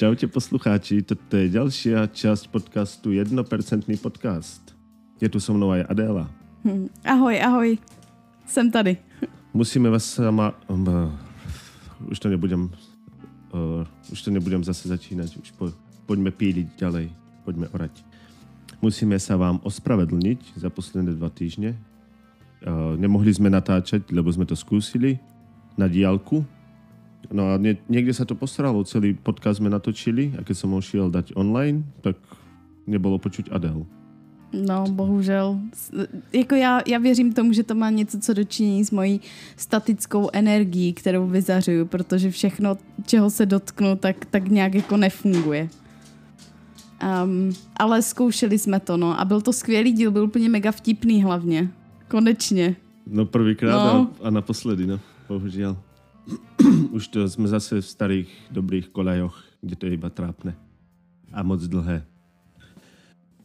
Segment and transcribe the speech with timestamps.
[0.00, 4.72] Čaute poslucháči, toto je další část podcastu Jednopercentný podcast.
[5.20, 6.24] Je tu so mnou aj Adéla.
[6.64, 7.78] Hm, ahoj, ahoj,
[8.46, 8.96] jsem tady.
[9.52, 10.56] Musíme vás sama...
[10.72, 10.88] Um,
[12.08, 12.72] už to nebudem...
[13.52, 15.68] Uh, už to nebudem zase začínať, už po,
[16.08, 17.12] poďme píliť ďalej,
[17.44, 18.00] poďme orať.
[18.80, 21.76] Musíme sa vám ospravedlniť za posledné dva týždne.
[22.64, 25.20] Uh, nemohli sme natáčať, lebo sme to skúsili
[25.76, 26.40] na diálku,
[27.28, 30.80] No a nie, niekde sa to postaralo, celý podcast sme natočili a keď som ho
[30.80, 32.16] šiel dať online, tak
[32.88, 33.84] nebolo počuť Adele.
[34.52, 35.58] No, bohužel.
[36.32, 39.20] Jako já, já věřím tomu, že to má něco co dočinění s mojí
[39.56, 45.68] statickou energií, kterou vyzařuju, protože všechno, čeho se dotknu, tak, tak nějak jako nefunguje.
[47.24, 49.20] Um, ale zkoušeli jsme to, no.
[49.20, 51.70] A byl to skvělý díl, byl úplně mega vtipný hlavně.
[52.08, 52.76] Konečně.
[53.06, 54.10] No prvýkrát no.
[54.22, 55.00] a, a naposledy, no.
[55.28, 55.76] Bohužel.
[56.96, 60.56] Už to jsme zase v starých dobrých kolejoch, kde to je iba trápne.
[61.32, 62.02] A moc dlhé.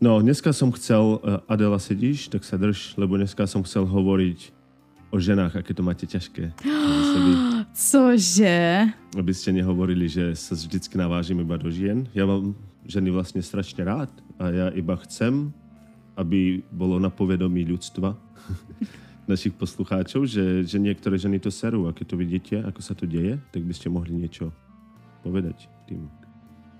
[0.01, 4.51] No, dneska som chcel, eh, Adela sedíš, tak sa drž, lebo dneska som chcel hovoriť
[5.13, 6.51] o ženách, aké to máte ťažké.
[7.75, 8.91] Cože?
[9.15, 12.07] Aby ste nehovorili, že sa vždycky navážim iba do žien.
[12.11, 15.55] Ja mám ženy vlastne strašne rád a ja iba chcem,
[16.15, 18.15] aby bolo na povedomí ľudstva
[19.27, 23.09] našich poslucháčov, že, že niektoré ženy to serú a keď to vidíte, ako sa to
[23.09, 24.53] deje, tak by ste mohli niečo
[25.25, 26.09] povedať tým,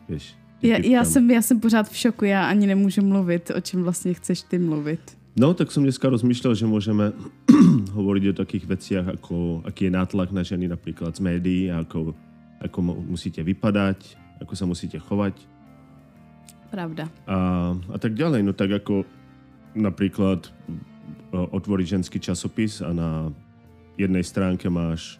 [0.06, 0.38] vieš.
[0.62, 4.14] Já, já, jsem, já jsem pořád v šoku, já ani nemůžu mluvit, o čem vlastně
[4.14, 5.18] chceš ty mluvit.
[5.36, 7.12] No, tak som dneska rozmýšľal, že môžeme
[7.98, 12.16] hovoriť o takých veciach, ako aký je nátlak na ženy napríklad z médií, ako,
[12.64, 15.36] ako musíte vypadať, ako sa musíte chovať.
[16.72, 17.12] Pravda.
[17.28, 17.38] A,
[17.76, 18.48] a tak ďalej.
[18.48, 19.04] No tak ako
[19.76, 20.56] napríklad
[21.32, 23.30] otvoriť ženský časopis a na
[24.00, 25.20] jednej stránke máš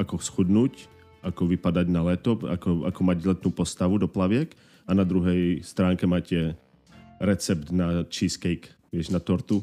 [0.00, 0.88] ako schudnúť,
[1.20, 4.56] ako vypadať na leto, ako, ako mať letnú postavu do plaviek
[4.88, 6.56] a na druhej stránke máte
[7.20, 9.60] recept na cheesecake, vieš, na tortu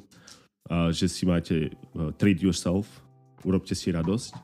[0.69, 2.85] a že si máte uh, treat yourself,
[3.41, 4.35] urobte si radosť.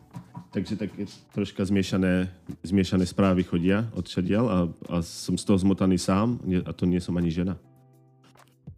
[0.54, 2.30] Takže také troška zmiešané,
[2.62, 4.58] zmiešané správy chodia odšadiaľ a,
[4.90, 7.58] a som z toho zmotaný sám a to nie som ani žena.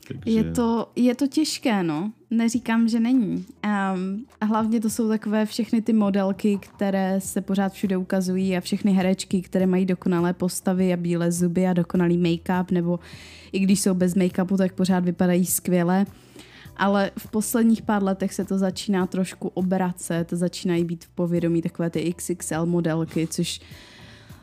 [0.07, 0.31] Takže...
[0.31, 2.11] Je, to, je to těžké, no.
[2.31, 3.45] Neříkám, že není.
[3.65, 8.61] Um, a hlavně to jsou takové všechny ty modelky, které se pořád všude ukazují a
[8.61, 12.99] všechny herečky, které mají dokonalé postavy a bílé zuby a dokonalý make-up, nebo
[13.51, 16.05] i když jsou bez make-upu, tak pořád vypadají skvěle.
[16.77, 21.89] Ale v posledních pár letech se to začíná trošku obracet, začínají být v povědomí takové
[21.89, 23.61] ty XXL modelky, což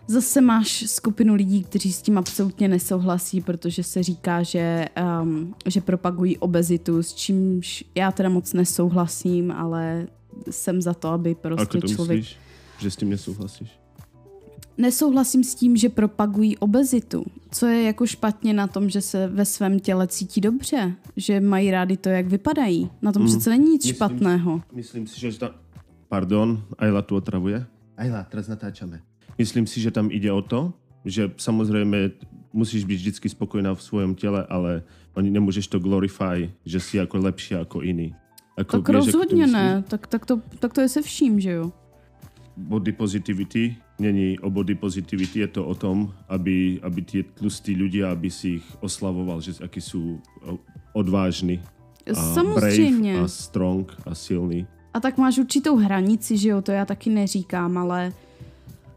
[0.07, 4.87] Zase máš skupinu lidí, kteří s tím absolutně nesouhlasí, protože se říká, že,
[5.23, 10.07] um, že propagují obezitu, s čímž já teda moc nesouhlasím, ale
[10.51, 12.19] jsem za to, aby prostě to člověk...
[12.19, 12.39] Myslíš,
[12.79, 13.71] že s tím nesouhlasíš?
[14.79, 17.25] Nesouhlasím s tím, že propagují obezitu.
[17.51, 21.71] Co je jako špatně na tom, že se ve svém těle cítí dobře, že mají
[21.71, 22.91] rádi to, jak vypadají.
[23.03, 23.29] Na tom mm.
[23.29, 24.63] přece není nic myslím, špatného.
[24.73, 25.39] Myslím si, že...
[25.39, 25.55] Ta...
[26.09, 27.67] Pardon, Ayla tu otravuje.
[27.97, 29.03] Ayla, teraz natáčame.
[29.39, 30.73] Myslím si, že tam ide o to,
[31.05, 32.13] že samozrejme
[32.53, 34.85] musíš byť vždycky spokojná v svojom tele, ale
[35.17, 38.15] oni nemôžeš to glorify, že si jako lepší jako iný.
[38.57, 41.73] Ako, tak vieš, rozhodně ne, tak, tak, to, tak to je se vším, že jo?
[42.57, 48.13] Body positivity není o body positivity, je to o tom, aby, aby tie tlustí ľudia,
[48.13, 50.21] aby si ich oslavoval, že akí sú
[50.93, 51.65] odvážni
[52.11, 53.13] a Samozřejmě.
[53.13, 54.67] brave a strong a silný.
[54.95, 58.13] A tak máš určitou hranici, že jo, to já taky neříkám, ale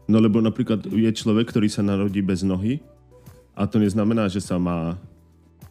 [0.06, 2.78] No lebo napríklad je človek, ktorý sa narodí bez nohy
[3.58, 4.94] a to neznamená, že sa má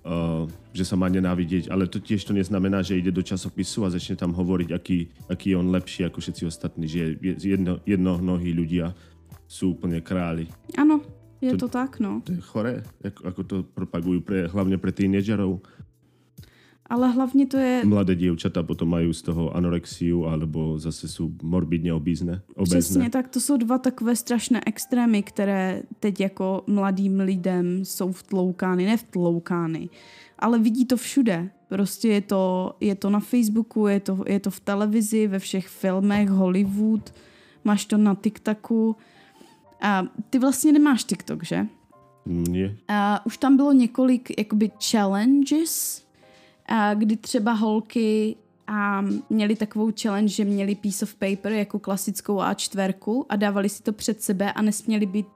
[0.04, 0.44] uh,
[0.76, 4.20] že sa má nenávidieť, ale to tiež to neznamená, že ide do časopisu a začne
[4.20, 8.92] tam hovoriť, aký, aký je on lepší ako všetci ostatní, že jedno, jednohnohí ľudia
[9.48, 10.52] sú úplne králi.
[10.76, 11.00] Áno,
[11.40, 12.20] je to, to tak, no.
[12.26, 15.62] To je choré, ako, ako to propagujú pre, hlavne pre teenagerov.
[16.90, 17.86] Ale hlavně to je...
[17.86, 22.80] Mladé dievčata potom mají z toho anorexiu alebo zase jsou morbidně obízne, obézne.
[22.80, 28.86] Přesně tak, to jsou dva takové strašné extrémy, které teď jako mladým lidem jsou vtloukány,
[28.86, 29.90] ne vtloukány,
[30.40, 31.50] ale vidí to všude.
[31.68, 35.68] Prostě je to, je to na Facebooku, je to, je to v televizi, ve všech
[35.68, 37.14] filmech, Hollywood,
[37.64, 38.96] máš to na TikToku.
[39.82, 41.68] A ty vlastně nemáš TikTok, že?
[42.26, 42.76] Nie.
[42.88, 46.05] A už tam bylo několik jakoby challenges,
[46.96, 48.36] kdy třeba holky
[48.68, 53.84] a měli takovou challenge, že měli piece of paper jako klasickou A4 a dávali si
[53.84, 55.28] to před sebe a nesměli být,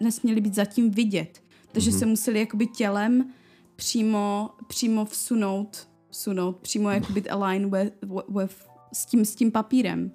[0.00, 1.42] nesměli být zatím vidět.
[1.72, 1.98] Takže mm-hmm.
[1.98, 3.30] se museli jakoby tělem
[3.76, 7.92] přímo, přímo vsunout, vsunout, přímo jako být align with,
[8.28, 10.12] with, s, tím, s tím papírem.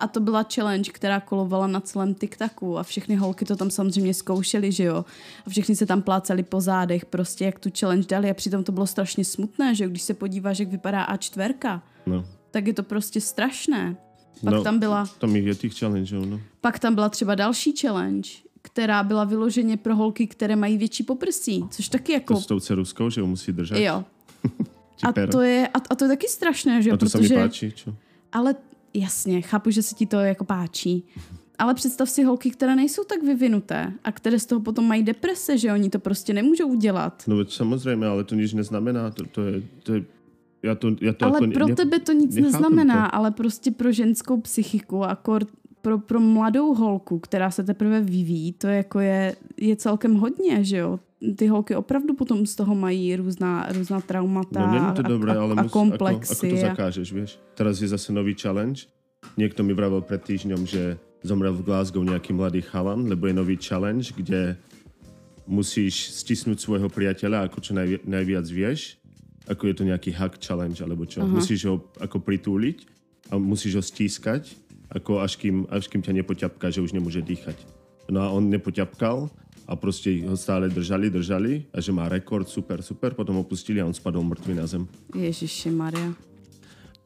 [0.00, 4.14] A to byla challenge, která kolovala na celém TikToku a všechny holky to tam samozřejmě
[4.14, 5.04] zkoušely, že jo.
[5.46, 8.72] A všechny se tam pláceli po zádech, prostě jak tu challenge dali a přitom to
[8.72, 12.24] bylo strašně smutné, že jo, když se podíváš, jak vypadá A4, no.
[12.50, 13.96] tak je to prostě strašné.
[14.44, 15.06] Pak no, tam byla...
[15.18, 16.40] Tam je těch challenge, no.
[16.60, 18.30] Pak tam byla třeba další challenge,
[18.62, 22.34] která byla vyloženě pro holky, které mají větší poprsí, což taky jako...
[22.34, 23.78] To s tou ceruskou, že ho musí držet.
[23.78, 24.04] Jo.
[25.08, 26.94] a, to je, a, a to je taky strašné, že jo?
[26.94, 27.94] A to protože, se mi páči, čo?
[28.32, 28.54] Ale
[28.94, 31.04] jasně, chápu, že se ti to jako páčí.
[31.58, 35.58] Ale představ si holky, které nejsou tak vyvinuté a které z toho potom mají deprese,
[35.58, 37.22] že oni to prostě nemůžou udělat.
[37.26, 39.10] No samozřejmě, ale to nic neznamená.
[39.10, 40.04] To, to je, to je
[40.62, 43.14] já to, já to ale jako pro ne, tebe to nic neznamená, to.
[43.14, 45.18] ale prostě pro ženskou psychiku a
[45.82, 50.76] pro, pro mladou holku, která se teprve vyvíjí, to jako je, je celkem hodně, že
[50.76, 51.00] jo?
[51.20, 55.40] Ty holky opravdu potom z toho mají různá, různá traumata no, není to dobré, a,
[55.40, 56.32] ale a komplexy.
[56.32, 57.30] Ako, ako to zakážeš, vieš?
[57.52, 58.88] Teraz je zase nový challenge.
[59.36, 63.60] Niekto mi vravel pred týždňom, že zomrel v Glasgow nejaký mladý chalan, lebo je nový
[63.60, 64.56] challenge, kde
[65.44, 68.96] musíš stisnúť svojho priateľa, ako čo najvi- najviac vieš.
[69.44, 71.20] Ako je to nejaký hack challenge, alebo čo.
[71.20, 71.36] Uh-huh.
[71.36, 72.88] Musíš ho ako pritúliť
[73.28, 74.56] a musíš ho stískať
[74.90, 77.54] ako až kým, až kým ťa nepoťapká, že už nemôže dýchať.
[78.10, 79.30] No a on nepoťapkal
[79.66, 83.80] a prostě ho stále držali, držali a že má rekord, super, super, potom ho pustili
[83.80, 84.88] a on spadol mŕtvý na zem.
[85.14, 86.14] Ježiši Maria.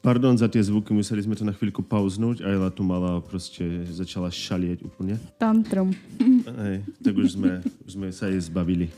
[0.05, 3.65] Pardon za tie zvuky, museli sme to na chvíľku pauznúť a Ela tu mala prostě,
[3.89, 5.17] začala šalieť úplne.
[5.41, 5.97] Tantrum.
[6.61, 8.93] Hej, tak už sme, už sme sa jej zbavili.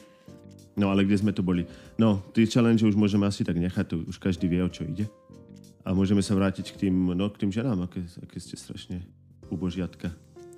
[0.74, 1.62] No ale kde sme to boli?
[1.94, 5.06] No, ty challenge už môžeme asi tak nechať, to už každý vie, o čo ide.
[5.86, 9.02] A můžeme se vrátit k tým, no, k tým ženám, aké, aké jste strašně
[9.48, 10.10] ubožiatka,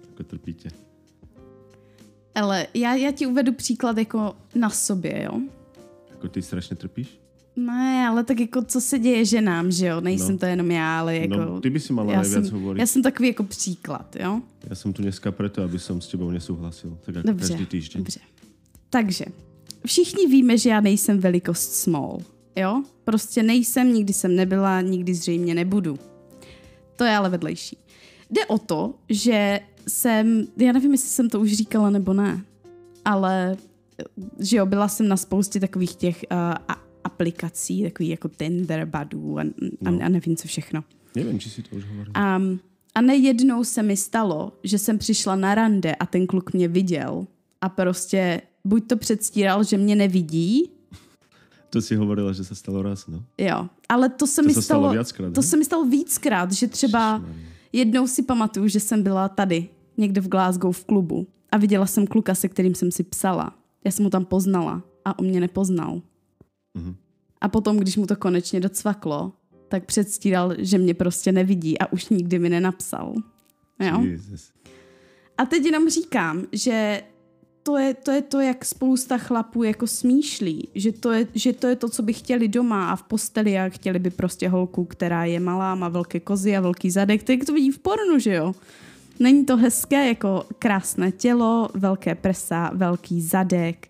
[0.09, 0.88] jako trpíte.
[2.39, 5.41] Ale já, já ti uvedu příklad jako na sobě, jo?
[6.11, 7.21] Jako ty strašně trpíš?
[7.57, 10.01] Ne, ale tak jako co se děje ženám, že jo?
[10.01, 10.39] Nejsem no.
[10.39, 11.37] to jenom já, ale jako...
[11.37, 12.81] No, ty by si mala nejvíc hovoriť.
[12.81, 14.41] Já jsem takový jako příklad, jo?
[14.71, 16.99] Já jsem tu dneska proto, aby som s tebou nesouhlasil.
[17.05, 18.03] Tak jako dobře, každý týždeň.
[18.03, 18.21] Dobře.
[18.91, 19.25] Takže,
[19.87, 22.21] všichni víme, že já nejsem velikost small
[22.59, 22.83] jo?
[23.05, 25.99] Prostě nejsem, nikdy jsem nebyla, nikdy zřejmě nebudu.
[26.97, 27.79] To je ale vedlejší.
[28.31, 32.43] Jde o to, že jsem, já nevím, jestli jsem to už říkala nebo ne,
[33.05, 33.57] ale
[34.39, 36.39] že jo, byla jsem na spoustě takových těch uh,
[36.69, 39.43] a, aplikací, takových jako Tinder, Badu a,
[39.85, 39.99] a, no.
[40.03, 40.85] a nevím co všechno.
[41.17, 42.13] Nevím, či si to už hovoril.
[42.37, 42.61] Um,
[42.95, 47.27] a nejednou se mi stalo, že jsem přišla na rande a ten kluk mě viděl
[47.61, 50.71] a prostě buď to předstíral, že mě nevidí,
[51.71, 53.25] to si hovorila, že se stalo raz, no.
[53.39, 56.69] Jo, ale to se to mi se stalo, stalo to se mi stalo víckrát, že
[56.69, 57.23] třeba
[57.73, 62.07] jednou si pamatuju, že jsem byla tady, někde v Glasgow v klubu a viděla jsem
[62.07, 63.55] kluka, se kterým jsem si psala.
[63.85, 66.03] Já jsem mu tam poznala a on mě nepoznal.
[66.77, 66.95] Mm-hmm.
[67.41, 69.33] A potom, když mu to konečně docvaklo,
[69.69, 73.15] tak předstíral, že mě prostě nevidí a už nikdy mi nenapsal.
[73.81, 74.03] Jo?
[74.03, 74.51] Jesus.
[75.39, 77.03] A teď jenom říkám, že
[77.63, 81.67] to je, to je to, jak spousta chlapů jako smýšlí, že to, je, že to
[81.67, 85.25] je to, co by chtěli doma a v posteli a chtěli by prostě holku, která
[85.25, 88.55] je malá, má velké kozy a velký zadek, tak to vidí v pornu, že jo?
[89.21, 93.89] Není to hezké jako krásné tělo, velké prsa, velký zadek,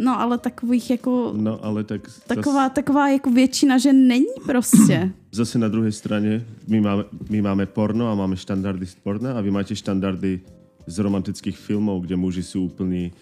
[0.00, 1.32] No, ale takových jako...
[1.36, 2.00] No, ale tak...
[2.26, 2.72] Taková, zas...
[2.72, 5.12] taková jako většina, že není prostě.
[5.32, 9.40] Zase na druhé straně, my máme, my máme porno a máme štandardy z porna a
[9.40, 10.40] vy máte štandardy
[10.86, 13.12] z romantických filmů, kde muži jsou úplný...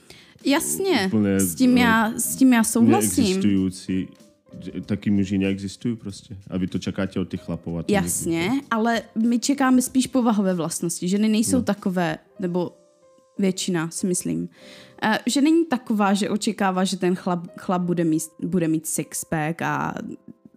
[0.45, 3.25] Jasně, úplne, s, tím já, s tím já souhlasím.
[3.25, 4.09] Neexistující
[4.87, 6.37] taky muži neexistují prostě.
[6.51, 7.85] A vy to čekáte od těch chlapů.
[7.89, 8.61] Jasně, někdy.
[8.71, 11.09] ale my čekáme spíš povahové vlastnosti.
[11.09, 11.63] Ženy nejsou no.
[11.63, 12.73] takové, nebo
[13.39, 18.23] většina si myslím, uh, že není taková, že očekává, že ten chlap, chlap bude mít,
[18.43, 19.95] bude mít sixpack a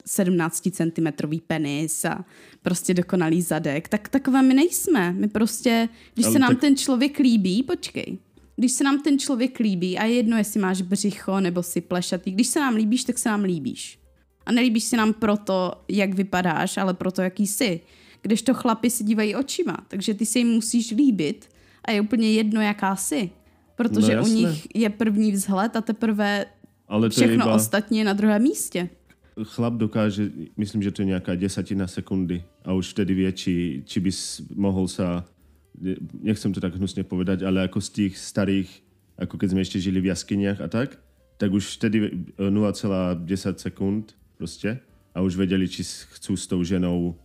[0.05, 1.07] 17 cm
[1.47, 2.25] penis a
[2.61, 5.11] prostě dokonalý zadek, tak takové my nejsme.
[5.11, 6.59] My prostě, když Ale se nám tak...
[6.59, 8.17] ten člověk líbí, počkej,
[8.61, 12.31] když se nám ten člověk líbí a je jedno, jestli máš břicho nebo si plešatý,
[12.31, 13.99] když se nám líbíš, tak se nám líbíš.
[14.45, 17.79] A nelíbíš se nám proto, jak vypadáš, ale proto, jaký jsi.
[18.21, 21.49] Když to chlapi si dívají očima, takže ty se jim musíš líbit
[21.85, 23.29] a je úplně jedno, jaká jsi.
[23.75, 26.45] Protože no, u nich je první vzhled a teprve
[26.87, 27.55] ale to všechno je iba...
[27.55, 28.89] ostatní je na druhém místě
[29.43, 33.99] chlap dokáže, myslím, že to je nějaká desatina sekundy a už vtedy vie, či, či
[33.99, 35.25] bys mohl sa,
[36.21, 38.83] nechcem to tak hnusně povedať, ale jako z těch starých,
[39.19, 40.99] jako keď jsme ještě žili v jaskyniach a tak,
[41.37, 44.79] tak už vtedy 0,10 sekund prostě
[45.15, 47.15] a už věděli, či chcú s tou ženou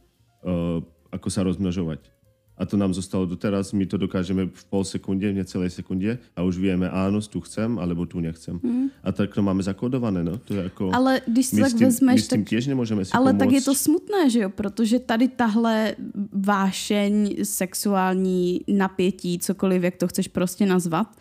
[0.43, 2.16] uh, ako sa rozmnožovať.
[2.59, 6.43] A to nám zostalo doteraz, my to dokážeme v pol sekundě, v necelé sekundě a
[6.43, 8.61] už víme, ano, tu chcem, alebo tu nechcem.
[8.65, 8.89] Hmm.
[9.05, 10.39] A tak to máme zakodované, no.
[10.39, 13.39] To je jako, ale když si tak tím, vezmeš, tak, těž nemůžeme si Ale pomoct.
[13.39, 15.97] tak je to smutné, že jo, protože tady tahle
[16.33, 21.17] vášeň, sexuální napětí, cokoliv, jak to chceš prostě nazvat,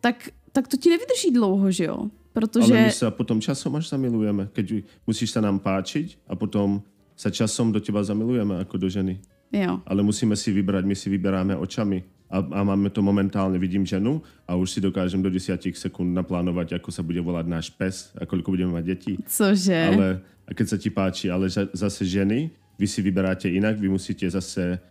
[0.00, 2.10] tak, tak to ti nevydrží dlouho, že jo.
[2.34, 2.74] Protože...
[2.74, 4.50] Ale my sa potom časom až zamilujeme.
[4.50, 6.82] Keď musíš sa nám páčiť a potom
[7.14, 9.22] sa časom do teba zamilujeme ako do ženy.
[9.54, 9.78] Jo.
[9.86, 12.02] Ale musíme si vybrať, my si vyberáme očami.
[12.26, 16.82] A, a máme to momentálne, vidím ženu a už si dokážem do 10 sekúnd naplánovať,
[16.82, 19.14] ako sa bude volať náš pes a koľko budeme mať detí.
[19.22, 19.94] Cože?
[19.94, 24.26] Ale, a keď sa ti páči, ale zase ženy, vy si vyberáte inak, vy musíte
[24.26, 24.82] zase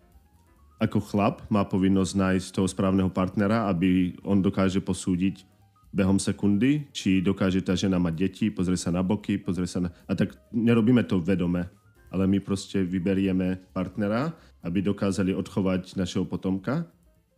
[0.80, 5.48] ako chlap má povinnosť nájsť toho správneho partnera, aby on dokáže posúdiť
[5.94, 9.90] behom sekundy, či dokáže tá žena mať deti, pozrie sa na boky, pozrie sa na...
[10.10, 11.70] A tak nerobíme to vedome,
[12.10, 16.88] ale my proste vyberieme partnera, aby dokázali odchovať našeho potomka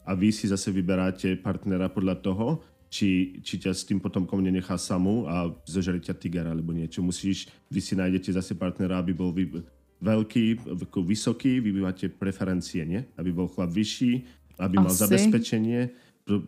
[0.06, 4.78] a vy si zase vyberáte partnera podľa toho, či, či ťa s tým potomkom nenechá
[4.78, 7.02] samú a zožere ťa tiger alebo niečo.
[7.02, 9.66] Musíš, vy si nájdete zase partnera, aby bol vy,
[10.00, 10.62] veľký,
[11.04, 13.02] vysoký, vy máte preferencie, nie?
[13.18, 14.14] Aby bol chlap vyšší,
[14.62, 15.02] aby mal Asi.
[15.10, 16.06] zabezpečenie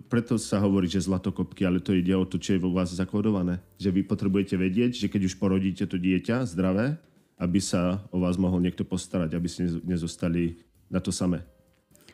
[0.10, 3.62] preto sa hovorí, že zlatokopky, ale to ide o to, čo je vo vás zakodované.
[3.78, 6.98] Že vy potrebujete vedieť, že keď už porodíte to dieťa zdravé,
[7.38, 10.58] aby sa o vás mohol niekto postarať, aby ste nezostali
[10.92, 11.44] na to samé.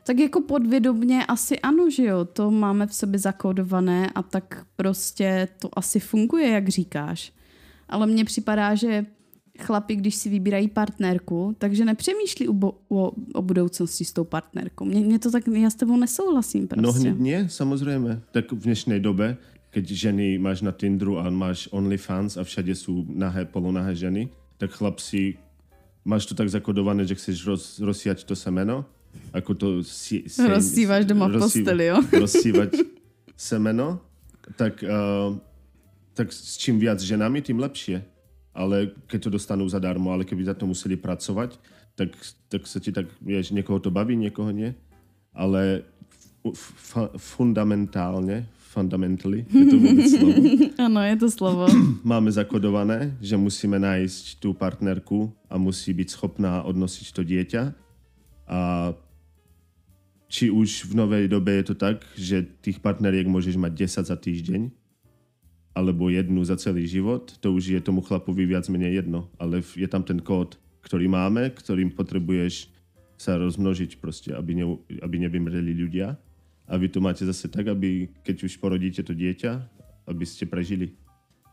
[0.06, 5.48] Tak jako podvědomně asi ano, že jo, to máme v sobě zakódované a tak prostě
[5.60, 7.34] to asi funguje, jak říkáš.
[7.90, 9.06] Ale mně připadá, že
[9.60, 14.86] chlapi, když si vybírají partnerku, takže nepřemýšlí o, o, o budoucnosti s tou partnerkou.
[14.86, 16.86] Mně, mě to tak, já s tebou nesouhlasím prostě.
[16.86, 18.22] No hned nie, samozřejmě.
[18.32, 19.38] Tak v dnešní době,
[19.70, 24.72] keď ženy máš na Tinderu a máš OnlyFans a všade jsou nahé, polonahé ženy, tak
[24.72, 25.38] chlap si,
[26.04, 28.84] máš to tak zakodované, že chceš roz, rozsíjať to semeno,
[29.32, 31.98] ako to si, si, rozsíváš doma v posteli, jo?
[32.24, 32.84] rozsívať
[33.36, 34.04] semeno,
[34.60, 35.34] tak, uh,
[36.14, 38.14] tak s čím viac ženami, tým lepšie
[38.54, 41.58] ale keď to dostanú zadarmo, ale keby za to museli pracovať,
[41.98, 42.14] tak,
[42.50, 44.78] tak sa ti tak, vieš, niekoho to baví, niekoho nie.
[45.34, 45.82] Ale
[47.18, 50.34] fundamentálne, fundamentally, je to vôbec slovo.
[50.90, 51.64] Áno, je to slovo.
[52.02, 57.64] Máme zakodované, že musíme nájsť tú partnerku a musí byť schopná odnosiť to dieťa.
[58.50, 58.60] A
[60.34, 64.18] či už v novej dobe je to tak, že tých partneriek môžeš mať 10 za
[64.18, 64.74] týždeň,
[65.78, 69.30] alebo jednu za celý život, to už je tomu chlapovi viac menej jedno.
[69.38, 72.74] Ale je tam ten kód, ktorý máme, ktorým potrebuješ
[73.18, 74.66] sa rozmnožiť proste, aby, ne,
[75.02, 76.18] aby nevymreli ľudia.
[76.68, 79.52] A vy to máte zase tak, aby keď už porodíte to dieťa,
[80.08, 80.96] aby ste prežili.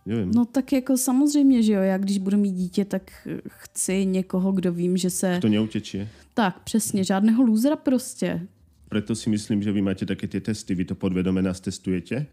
[0.07, 0.31] Nevím.
[0.35, 4.73] No tak jako samozřejmě, že jo, já když budu mít dítě, tak chci někoho, kdo
[4.73, 5.39] vím, že se...
[5.41, 6.09] To neutečie.
[6.35, 8.47] Tak, přesně, žádného lůzra prostě.
[8.89, 12.27] Preto si myslím, že vy máte také tie testy, vy to podvedome nás testujete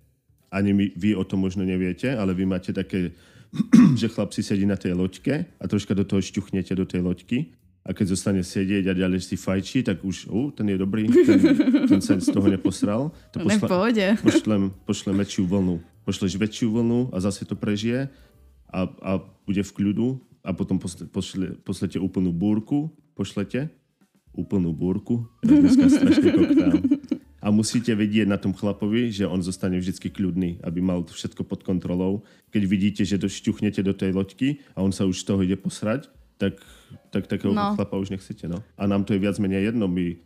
[0.51, 3.12] ani my, vy o tom možno neviete, ale vy máte také,
[4.00, 7.38] že chlap si sedí na tej loďke a troška do toho šťuchnete do tej loďky
[7.88, 11.39] a keď zostane sedieť a ďalej si fajčí, tak už, uh, ten je dobrý, ten,
[11.88, 13.15] ten sa z toho neposral.
[13.32, 15.79] To posla, pošlem, pošlem väčšiu vlnu.
[16.03, 18.12] Pošleš väčšiu vlnu a zase to prežije
[18.67, 19.12] a, a
[19.48, 23.72] bude v kľudu a potom posle, pošle, pošlete úplnú búrku, pošlete
[24.36, 26.77] úplnú búrku, ja dneska strašne koktám
[27.48, 31.63] a musíte vedieť na tom chlapovi, že on zostane vždycky kľudný, aby mal všetko pod
[31.63, 32.27] kontrolou.
[32.51, 35.56] Keď vidíte, že to šťuchnete do tej loďky a on sa už z toho ide
[35.56, 36.53] posrať, tak,
[37.10, 37.75] tak takého no.
[37.75, 38.48] chlapa už nechcete.
[38.48, 38.63] No.
[38.77, 39.88] A nám to je viac menej jedno.
[39.89, 40.17] My,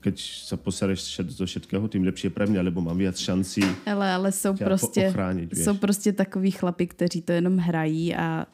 [0.00, 4.32] keď sa posereš do všetkého, tým lepšie pre mňa, lebo mám viac šancí Ale, ale
[4.32, 8.46] jsou prostě, ochránit, jsou prostě takový chlapi, kteří to jenom hrají a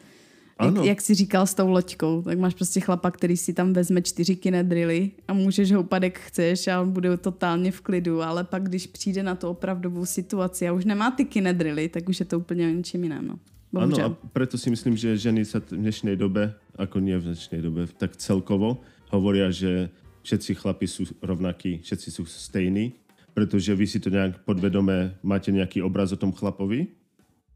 [0.64, 4.02] jak, jak jsi říkal s tou loďkou, tak máš prostě chlapa, který si tam vezme
[4.02, 8.62] čtyři kinedrily a můžeš houpat, jak chceš a on bude totálně v klidu, ale pak
[8.62, 12.38] když přijde na to opravdovou situaci a už nemá ty kinedrily, tak už je to
[12.38, 13.26] úplně o něčem jiném.
[13.26, 13.38] No.
[13.74, 17.60] Ano, a preto si myslím, že ženy sa v dnešnej dobe, ako nie v dnešnej
[17.62, 18.82] dobe, tak celkovo
[19.14, 19.90] hovoria, že
[20.24, 22.96] všetci chlapi sú rovnakí, všetci sú stejní,
[23.36, 26.94] pretože vy si to nejak podvedome máte nejaký obraz o tom chlapovi,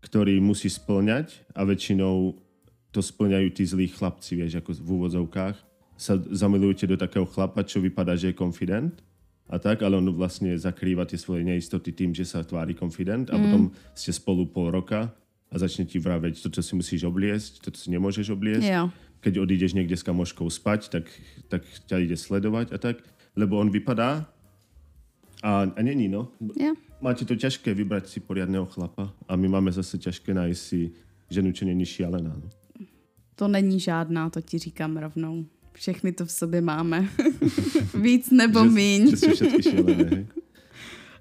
[0.05, 2.37] ktorý musí splňať a väčšinou
[2.95, 5.57] to splňajú tí zlí chlapci, vieš, ako v úvodzovkách.
[5.99, 8.95] Sa zamilujete do takého chlapa, čo vypadá, že je confident
[9.49, 13.37] a tak, ale on vlastne zakrýva tie svoje neistoty tým, že sa tvári confident a
[13.37, 13.43] mm.
[13.43, 13.63] potom
[13.97, 15.11] ste spolu pol roka
[15.49, 18.69] a začne ti vraveť, toto si musíš obliesť, toto si nemôžeš obliesť.
[18.69, 18.93] Yeah.
[19.21, 21.11] Keď odídeš niekde s kamoškou spať, tak,
[21.51, 23.03] tak ťa ide sledovať a tak,
[23.35, 24.31] lebo on vypadá
[25.43, 26.29] a, a není, no.
[26.59, 26.75] Yeah.
[26.99, 30.91] Máte to ťažké vybrať si poriadného chlapa a my máme zase ťažké nájsť si
[31.31, 32.35] ženu, čo není šialená.
[32.35, 32.49] No.
[33.39, 35.47] To není žádná, to ti říkám rovnou.
[35.73, 37.09] všechny to v sobě máme.
[38.03, 39.11] Víc nebo míň.
[39.11, 40.27] Že, že všetky šílené,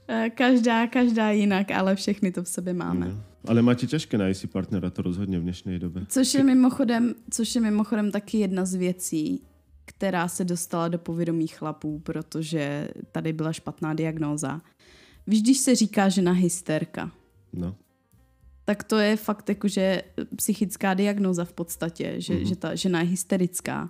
[0.08, 3.08] eh, Každá, každá jinak, ale všechny to v sobě máme.
[3.08, 3.24] No.
[3.48, 6.06] Ale máte těžké najít si partnera, to rozhodně v dnešní době.
[6.10, 9.42] Což je, mimochodem, což je mimochodem taky jedna z věcí,
[9.86, 14.62] která se dostala do povědomí chlapů, protože tady byla špatná diagnóza.
[15.28, 17.12] Víš, když se říká žena hysterka,
[17.54, 17.76] no.
[18.66, 20.02] tak to je fakt jakože
[20.36, 22.48] psychická diagnóza v podstatě, že, mm-hmm.
[22.48, 23.90] že ta žena je hysterická.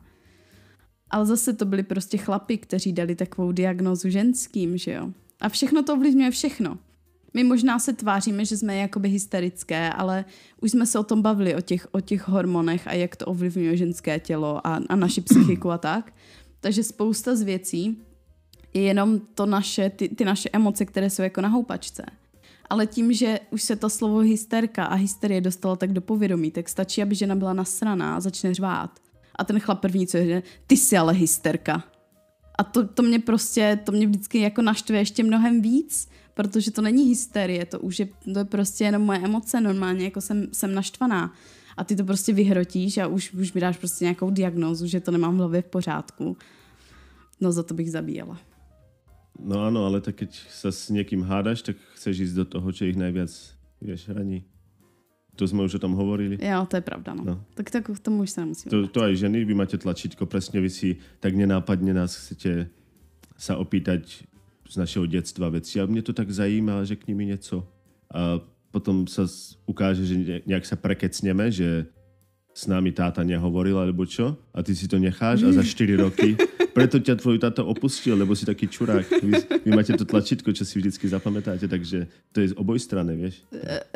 [1.10, 5.12] Ale zase to byli prostě chlapi, kteří dali takovou diagnózu ženským, že jo.
[5.42, 6.78] A všechno to ovlivňuje všechno.
[7.34, 10.26] My možná se tváříme, že jsme jakoby hysterické, ale
[10.62, 13.78] už jsme se o tom bavili, o těch, o těch hormonech a jak to ovlivňuje
[13.78, 16.14] ženské tělo a, a naši psychiku a tak.
[16.60, 17.98] Takže spousta z věcí
[18.74, 22.06] je jenom to naše, ty, ty naše emoce, které jsou jako na houpačce.
[22.70, 26.70] Ale tím, že už se to slovo hysterka a hysterie dostalo tak do povědomí, tak
[26.70, 29.00] stačí, aby žena byla nasraná a začne řvát.
[29.36, 31.84] A ten chlap první, co je, ty jsi ale hysterka.
[32.58, 36.82] A to, to mě prostě, to mě vždycky jako naštve ještě mnohem víc, protože to
[36.82, 40.70] není hysterie, to už je, to je prostě jenom moje emoce, normálně jako jsem, jsem
[40.74, 41.34] naštvaná.
[41.78, 45.12] A ty to prostě vyhrotíš a už, už mi dáš prostě nějakou diagnózu, že to
[45.12, 46.38] nemám v hlavě v pořádku.
[47.42, 48.38] No za to bych zabíjela.
[49.40, 52.90] No ano, ale tak keď sa s někým hádáš, tak chceš ísť do toho, čo
[52.90, 53.30] ich najviac,
[53.78, 54.42] vieš, raní.
[55.38, 56.42] To jsme už o tom hovorili.
[56.42, 57.24] Jo, to je pravda, no.
[57.24, 57.36] no.
[57.54, 58.70] Tak, tak k tomu už se nemusíme.
[58.74, 62.74] To, to aj ženy, vy máte tlačítko, presne vy si tak nenápadne nás chcete
[63.38, 64.26] sa opýtať
[64.70, 67.68] z našeho dětstva věci a mě to tak zajímá, řekni mi něco.
[68.14, 68.40] A
[68.72, 69.26] potom sa
[69.66, 71.88] ukáže, že nějak sa prekecneme, že
[72.54, 74.36] s námi táta nehovoril, alebo čo?
[74.54, 76.36] A ty si to necháš a za 4 roky
[76.78, 79.26] preto ťa tvoj táta opustil, lebo si taký čurák.
[79.26, 79.34] Vy,
[79.66, 83.42] vy máte to tlačítko, čo si vždycky zapamätáte, takže to je z oboj strany, vieš?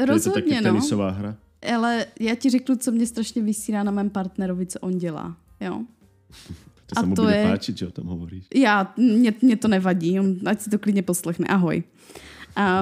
[0.02, 0.62] Rozhodně, to je to taky no.
[0.62, 1.32] tenisová hra.
[1.62, 5.38] Ale já ti řeknu, co mě strašně vysírá na mém partnerovi, co on dělá.
[5.62, 5.86] Jo?
[6.92, 7.48] To se a mu to bude je...
[7.48, 8.46] páčit, že o tom hovoríš.
[8.56, 11.48] Já, mě, mě to nevadí, on, ať si to klidně poslechne.
[11.48, 11.84] Ahoj.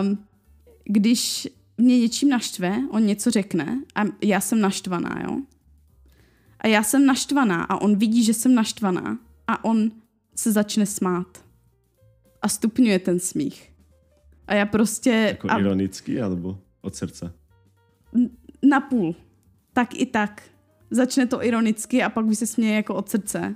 [0.02, 0.18] Um,
[0.84, 1.48] když
[1.78, 5.38] mě něčím naštve, on něco řekne a já jsem naštvaná, jo?
[6.60, 9.92] A já jsem naštvaná a on vidí, že jsem naštvaná a on
[10.36, 11.46] se začne smát.
[12.42, 13.72] A stupňuje ten smích.
[14.48, 15.10] A já prostě...
[15.10, 15.60] Jako a...
[15.60, 17.34] ironický, alebo od srdce?
[18.64, 19.16] Na půl.
[19.74, 20.44] Tak i tak.
[20.92, 23.56] Začne to ironicky a pak by se směje jako od srdce.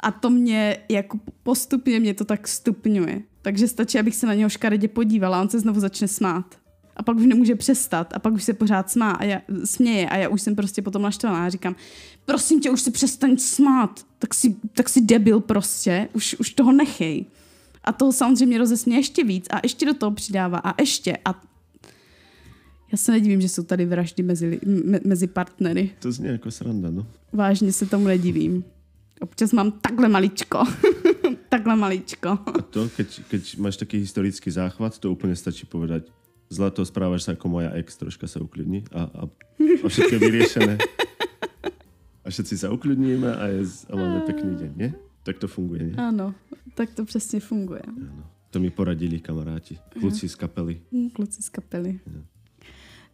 [0.00, 3.22] A to mě jako postupně mě to tak stupňuje.
[3.42, 6.54] Takže stačí, abych se na něho škaredě podívala a on se znovu začne smát.
[6.96, 10.16] A pak už nemůže přestat a pak už se pořád smá a já, směje a
[10.16, 11.76] já už jsem prostě potom naštvaná a říkám,
[12.24, 16.72] prosím tě, už si přestaň smát, tak si, tak si debil prostě, už, už toho
[16.72, 17.26] nechej.
[17.84, 21.42] A toho samozřejmě rozesmě ještě víc a ještě do toho přidává a ještě a
[22.92, 25.90] já se nedivím, že jsou tady vraždy mezi, me, mezi partnery.
[25.98, 27.06] To zní jako sranda, no.
[27.32, 28.64] Vážně se tomu nedivím.
[29.20, 30.64] Občas mám takhle maličko.
[31.48, 32.28] takhle maličko.
[32.28, 36.08] A to, keď, keď máš taký historický záchvat, to úplně stačí povedať.
[36.50, 39.22] Zlato, správaš sa ako moja ex, troška sa uklidni a, a,
[39.84, 40.74] a všetko je vyriešené.
[42.24, 44.90] A všetci sa uklidníme a, je, a máme pekný deň, nie?
[45.22, 45.96] Tak to funguje, nie?
[45.96, 46.34] Ano,
[46.74, 47.82] tak to přesně funguje.
[47.86, 48.26] Ano.
[48.50, 50.80] To mi poradili kamaráti, kluci z kapely.
[50.92, 52.00] Hm, kluci z kapely.
[52.06, 52.22] No,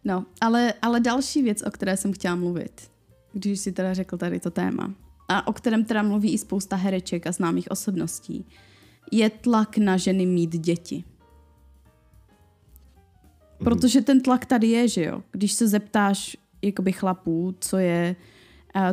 [0.05, 2.91] no ale, ale další věc, o které jsem chtěla mluvit,
[3.33, 4.93] když si teda řekl tady to téma,
[5.27, 8.45] a o kterém teda mluví i spousta hereček a známých osobností,
[9.11, 11.03] je tlak na ženy mít děti.
[13.59, 13.63] Mhm.
[13.63, 15.23] Protože ten tlak tady je, že jo.
[15.31, 18.15] Když se zeptáš jakoby chlapů, co je,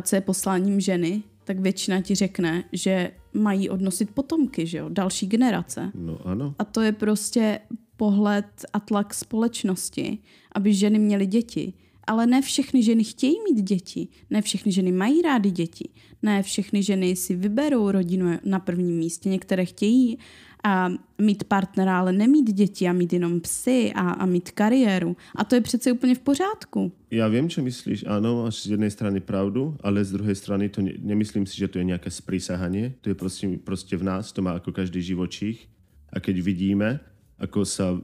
[0.01, 5.27] co je posláním ženy, tak většina ti řekne, že mají odnosit potomky, že jo, další
[5.27, 5.91] generace.
[5.95, 6.55] No ano.
[6.59, 7.59] A to je prostě
[7.97, 10.17] pohled a tlak společnosti,
[10.51, 11.73] aby ženy měly děti.
[12.07, 15.89] Ale ne všechny ženy chtějí mít děti, ne všechny ženy mají rády děti,
[16.23, 20.17] ne všechny ženy si vyberou rodinu na prvním místě, některé chtějí
[20.63, 20.89] a
[21.21, 25.17] mít partnera, ale nemít děti a mít jenom psy a, a mít kariéru.
[25.35, 26.91] A to je přece úplně v pořádku.
[27.11, 30.81] Já vím, co myslíš, ano, máš z jedné strany pravdu, ale z druhé strany to
[30.81, 34.41] ne, nemyslím si, že to je nějaké sprísahanie, to je prostě, prostě v nás, to
[34.41, 35.69] má jako každý živočích.
[36.09, 36.99] A keď vidíme,
[37.35, 37.95] ako sa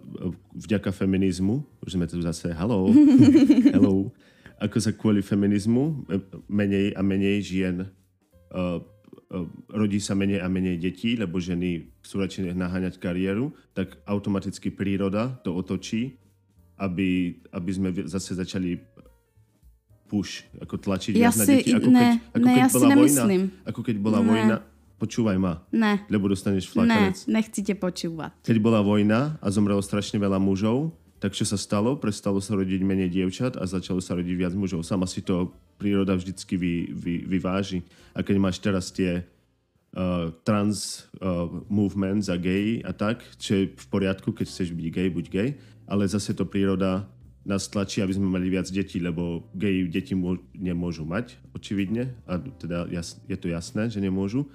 [0.51, 2.91] vďaka feminizmu, už sme tu zase, hello,
[3.75, 4.11] hello,
[4.59, 6.05] ako sa kvôli feminizmu
[6.51, 7.75] menej a menej žien
[8.51, 8.83] uh,
[9.71, 15.39] rodí sa menej a menej detí, lebo ženy chcú radšej naháňať kariéru, tak automaticky príroda
[15.47, 16.19] to otočí,
[16.75, 18.75] aby, aby sme zase začali
[20.11, 21.71] push, ako tlačiť ja na deti.
[21.71, 23.23] Ako ne, keď, ako ne, keď ja bola si vojna,
[23.63, 24.27] ako keď bola ne.
[24.27, 24.55] vojna,
[25.01, 25.65] Počúvaj ma.
[25.73, 26.05] Ne.
[26.13, 27.25] Lebo dostaneš flakanec.
[27.25, 28.37] Ne, nechci tě počúvat.
[28.45, 32.01] Keď bola vojna a zomrelo strašne veľa mužov, Tak čo sa stalo?
[32.01, 34.81] Prestalo sa rodiť menej dievčat a začalo sa rodiť viac mužov.
[34.81, 37.85] Sama si to príroda vždycky vy, vy, vyváži.
[38.17, 43.63] A keď máš teraz tie uh, trans uh, movement za gay a tak, čo je
[43.69, 45.49] v poriadku, keď chceš byť gay, buď gay,
[45.85, 47.05] ale zase to príroda
[47.45, 52.41] nás tlačí, aby sme mali viac detí, lebo gay deti môž, nemôžu mať, očividne, a
[52.41, 54.49] teda jas, je to jasné, že nemôžu.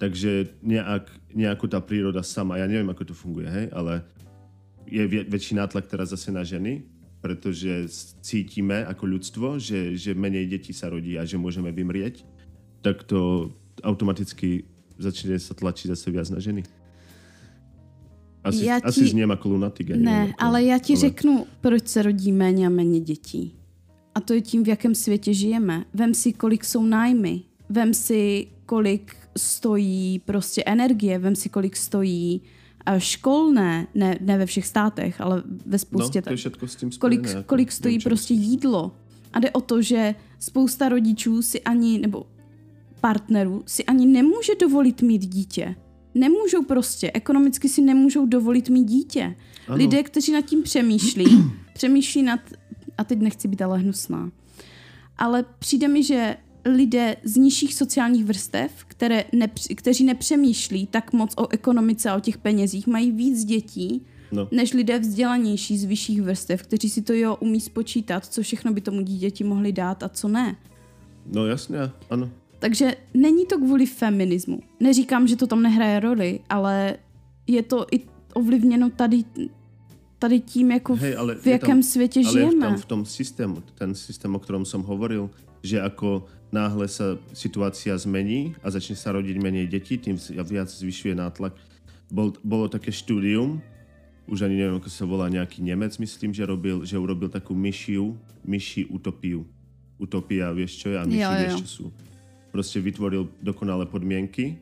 [0.00, 4.00] Takže nejak, nejako tá príroda sama, ja neviem, ako to funguje, hej, ale
[4.88, 6.88] je väčší nátlak teraz zase na ženy,
[7.20, 7.84] pretože
[8.24, 12.24] cítime ako ľudstvo, že, že menej detí sa rodí a že môžeme vymrieť,
[12.80, 13.52] tak to
[13.84, 14.64] automaticky
[14.96, 16.64] začne sa tlačiť zase viac na ženy.
[18.44, 18.86] Asi, já ti...
[18.88, 19.88] asi zněm jako lunatik.
[19.88, 21.00] Ne, nevím, jako, ale já ti ale...
[21.00, 23.54] řeknu, proč se rodí méně a méně dětí.
[24.14, 25.84] A to je tím, v jakém světě žijeme.
[25.94, 27.42] Vem si, kolik jsou nájmy.
[27.68, 31.18] Vem si, kolik stojí prostě energie.
[31.18, 32.42] Vem si, kolik stojí
[32.98, 36.22] školné, ne, ne ve všech státech, ale ve spoustě.
[36.26, 38.10] No, to s tím spojené, kolik, jako kolik stojí němčem.
[38.10, 38.92] prostě jídlo.
[39.32, 42.26] A jde o to, že spousta rodičů si ani, nebo
[43.00, 45.76] partnerů si ani nemůže dovolit mít dítě.
[46.14, 49.36] Nemůžou prostě, ekonomicky si nemůžou dovolit mít dítě.
[49.68, 49.76] Ano.
[49.76, 52.40] Lidé, kteří nad tím přemýšlí, přemýšlí nad,
[52.98, 54.30] a teď nechci být ale hnusná,
[55.18, 61.34] ale přijde mi, že lidé z nižších sociálních vrstev, které nepř- kteří nepřemýšlí tak moc
[61.36, 64.48] o ekonomice a o těch penězích, mají víc dětí, no.
[64.50, 68.80] než lidé vzdělanější z vyšších vrstev, kteří si to jo umí spočítat, co všechno by
[68.80, 70.56] tomu dítěti mohli dát a co ne.
[71.32, 71.78] No jasně,
[72.10, 72.30] ano.
[72.58, 74.60] Takže není to kvůli feminismu.
[74.80, 76.96] Neříkám, že to tam nehraje roli, ale
[77.46, 78.00] je to i
[78.34, 79.24] ovlivněno tady,
[80.18, 82.66] tady tím, jako Hej, ale v jakém tam, světě ale žijeme.
[82.66, 85.30] Ale v tom systému, ten systém, o kterém jsem hovoril,
[85.62, 91.14] že jako náhle sa situácia zmení a začne sa rodiť menej detí, tým viac zvyšuje
[91.14, 91.54] nátlak.
[92.10, 93.62] Bol, bolo také štúdium,
[94.26, 98.14] už ani neviem, ako sa volá nejaký Nemec, myslím, že, robil, že urobil takú myšiu,
[98.46, 99.46] myši utopiu.
[99.98, 100.96] Utopia, vieš čo je?
[100.98, 101.38] A myši, jo, jo.
[101.38, 101.86] vieš čo sú.
[102.50, 104.58] Proste vytvoril dokonalé podmienky.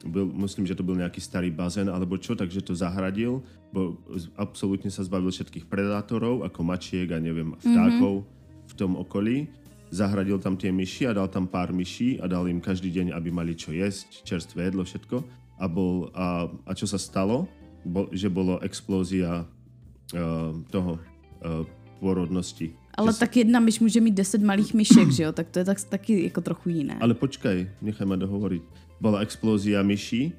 [0.00, 3.44] Byl, myslím, že to byl nejaký starý bazén alebo čo, takže to zahradil.
[3.68, 4.00] Bo
[4.40, 8.68] absolútne sa zbavil všetkých predátorov, ako mačiek a neviem, vtákov mm-hmm.
[8.68, 9.52] v tom okolí
[9.90, 13.28] zahradil tam tie myši a dal tam pár myší a dal im každý deň, aby
[13.34, 15.16] mali čo jesť, čerstvé jedlo, všetko.
[15.60, 17.50] A, bol, a, a čo sa stalo?
[17.84, 21.66] Bo, že bolo explózia uh, toho uh,
[22.00, 22.72] porodnosti.
[22.94, 25.32] Ale tak jedna myš může mít 10 malých myšek, že jo?
[25.32, 26.96] Tak to je tak, taky jako trochu jiné.
[27.00, 28.62] Ale počkaj, nechaj ma dohovoriť.
[29.00, 30.32] Bola explózia myší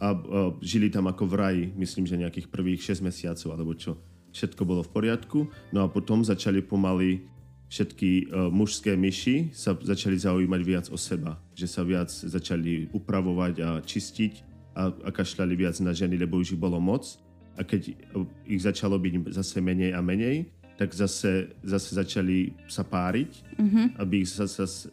[0.00, 3.96] a uh, žili tam ako v raji, myslím, že nejakých prvých 6 mesiacov, alebo čo.
[4.32, 5.38] Všetko bolo v poriadku.
[5.72, 7.31] No a potom začali pomaly
[7.72, 11.40] všetky uh, mužské myši sa začali zaujímať viac o seba.
[11.56, 14.32] Že sa viac začali upravovať a čistiť
[14.76, 17.16] a, a kašľali viac na ženy, lebo už ich bolo moc.
[17.56, 17.96] A keď
[18.44, 23.86] ich začalo byť zase menej a menej, tak zase, zase začali sa páriť, mm-hmm.
[24.00, 24.88] aby, sa, zase,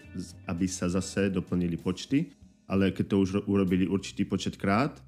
[0.47, 2.31] aby sa zase doplnili počty.
[2.69, 4.99] Ale keď to už urobili určitý počet krát,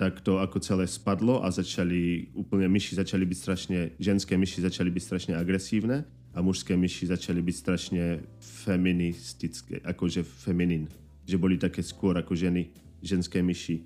[0.00, 4.88] tak to ako celé spadlo a začali úplne myši začali byť strašne, ženské myši začali
[4.88, 8.02] byť strašne agresívne a mužské myši začali byť strašne
[8.40, 10.88] feministické, akože feminin.
[11.28, 12.72] Že boli také skôr ako ženy,
[13.04, 13.84] ženské myši.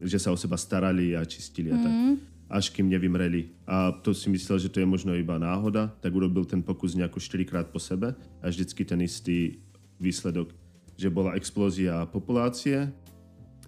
[0.00, 1.92] Že sa o seba starali a čistili a tak.
[1.92, 2.16] Mm.
[2.48, 3.52] Až kým nevymreli.
[3.68, 7.20] A to si myslel, že to je možno iba náhoda, tak urobil ten pokus nejako
[7.20, 9.60] 4 krát po sebe a vždycky ten istý
[10.00, 10.52] výsledok,
[10.96, 12.88] že bola explózia populácie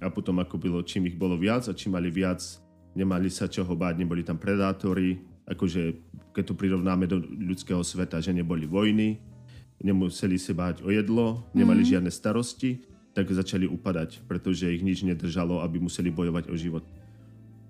[0.01, 2.41] a potom ako bylo, čím ich bolo viac a čím mali viac,
[2.93, 5.95] nemali sa čoho báť, neboli tam predátory, akože
[6.35, 9.17] keď to prirovnáme do ľudského sveta, že neboli vojny,
[9.81, 11.89] nemuseli sa báť o jedlo, nemali mm.
[11.97, 12.83] žiadne starosti,
[13.17, 16.85] tak začali upadať, pretože ich nič nedržalo, aby museli bojovať o život.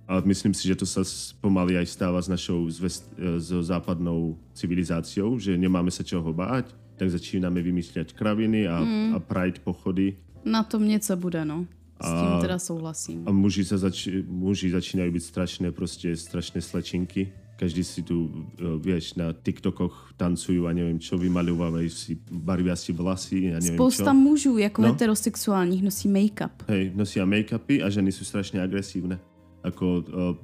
[0.07, 1.03] A myslím si, že to sa
[1.43, 7.11] pomaly aj stáva s našou zvest, s západnou civilizáciou, že nemáme sa čoho báť, tak
[7.11, 9.11] začínáme vymýšľať kraviny a, mm.
[9.15, 10.19] a pride pochody.
[10.47, 11.67] Na tom něco bude, no.
[11.97, 13.25] S tím teda souhlasím.
[13.25, 18.29] A muži, sa zač, muži začínajú byť strašné, proste strašné slečinky každý si tu,
[18.61, 23.81] e, vieš, na TikTokoch tancujú a neviem čo, vymaľovávajú si, barvia si vlasy a neviem
[23.81, 24.15] Spousta čo.
[24.15, 24.89] mužů, jako no?
[24.89, 26.53] heterosexuálních, nosí make-up.
[26.69, 29.17] Hej, nosia make-upy a ženy sú strašne agresívne.
[29.65, 30.37] Ako uh,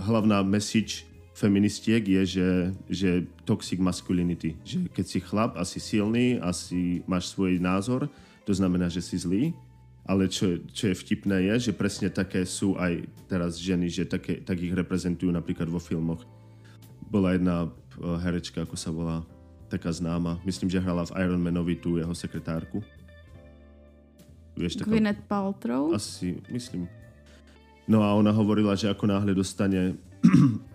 [0.00, 1.04] hlavná message
[1.36, 2.48] feministiek je, že,
[2.88, 3.10] že
[3.44, 4.56] toxic masculinity.
[4.64, 8.08] Že keď si chlap a si silný a si máš svoj názor,
[8.48, 9.52] to znamená, že si zlý
[10.04, 14.44] ale čo, čo je vtipné je, že presne také sú aj teraz ženy, že také,
[14.44, 16.20] tak ich reprezentujú napríklad vo filmoch.
[17.08, 19.24] Bola jedna uh, herečka, ako sa volá,
[19.72, 20.36] taká známa.
[20.44, 22.84] Myslím, že hrala v Iron Manovi tú jeho sekretárku.
[24.60, 24.92] Vieš, taká...
[24.92, 25.96] Gwyneth Paltrow?
[25.96, 26.84] Asi, myslím.
[27.88, 29.96] No a ona hovorila, že ako náhle dostane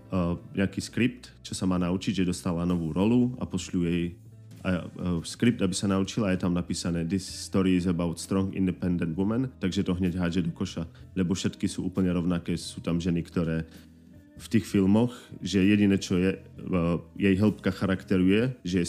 [0.09, 4.17] uh, nejaký skript, čo sa má naučiť, že dostala novú rolu a pošľú jej
[4.63, 9.15] a, uh, skript, aby sa naučila, je tam napísané This story is about strong independent
[9.15, 10.83] woman, takže to hneď hádže do koša,
[11.15, 13.67] lebo všetky sú úplne rovnaké, sú tam ženy, ktoré
[14.39, 15.11] v tých filmoch,
[15.43, 18.87] že jediné, čo je, uh, jej hĺbka charakteru je, že je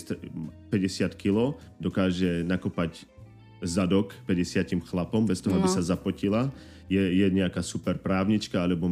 [0.71, 3.07] 50 kg, dokáže nakopať
[3.61, 5.61] zadok 50 chlapom bez toho, no.
[5.61, 6.49] aby sa zapotila
[6.91, 8.91] je, je nejaká super právnička alebo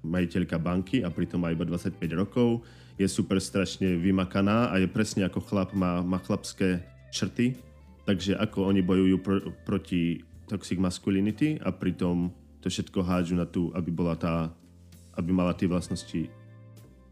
[0.00, 5.26] majiteľka banky a pritom má iba 25 rokov, je super strašne vymakaná a je presne
[5.26, 7.58] ako chlap, má, má chlapské črty,
[8.06, 12.30] takže ako oni bojujú pr- proti toxic masculinity a pritom
[12.62, 14.48] to všetko hádžu na tú, aby bola tá,
[15.18, 16.30] aby mala tie vlastnosti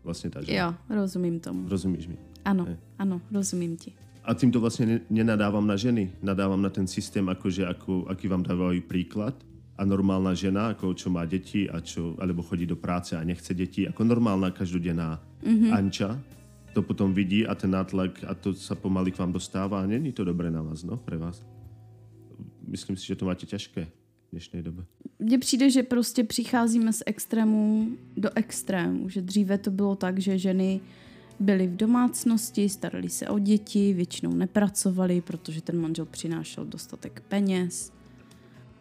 [0.07, 0.55] vlastne tá žena.
[0.55, 1.66] Jo, rozumím tomu.
[1.66, 2.18] Rozumíš mi?
[2.42, 2.77] Ano, je.
[2.99, 3.95] ano, rozumím ti.
[4.23, 8.87] A týmto vlastne nenadávam na ženy, nadávam na ten systém, akože ako, aký vám dávajú
[8.87, 9.35] príklad
[9.78, 13.54] a normálna žena, ako čo má deti a čo, alebo chodí do práce a nechce
[13.56, 15.72] deti, ako normálna každodenná mm-hmm.
[15.72, 16.20] Anča,
[16.72, 20.12] to potom vidí a ten nátlak a to sa pomaly k vám dostáva a není
[20.12, 21.44] to dobré na vás, no, pre vás.
[22.68, 24.85] Myslím si, že to máte těžké v dnešní době.
[25.18, 30.38] Mně přijde, že prostě přicházíme z extrému do extrému, že dříve to bylo tak, že
[30.38, 30.80] ženy
[31.40, 37.92] byly v domácnosti, starali se o děti, většinou nepracovali, protože ten manžel přinášel dostatek peněz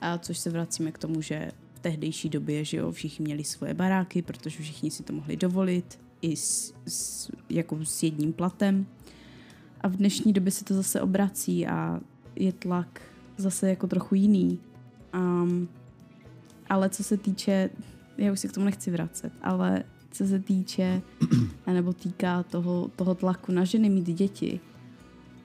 [0.02, 3.74] a což se vracíme k tomu, že v tehdejší době, že jo, všichni měli svoje
[3.74, 8.86] baráky, protože všichni si to mohli dovolit i s, s, jako s jedním platem.
[9.82, 12.00] A v dnešní době se to zase obrací a
[12.36, 13.02] je tlak
[13.38, 14.60] zase jako trochu jiný.
[15.14, 15.70] Um,
[16.70, 17.70] ale co se týče,
[18.18, 21.02] já už se k tomu nechci vracet, ale co se týče
[21.74, 24.60] nebo týká toho, toho tlaku na ženy mít děti,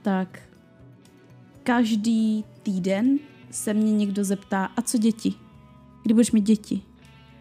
[0.02, 0.42] tak
[1.62, 3.18] každý týden
[3.50, 5.34] se mě někdo zeptá, a co děti?
[6.02, 6.82] Kdy budeš mít děti?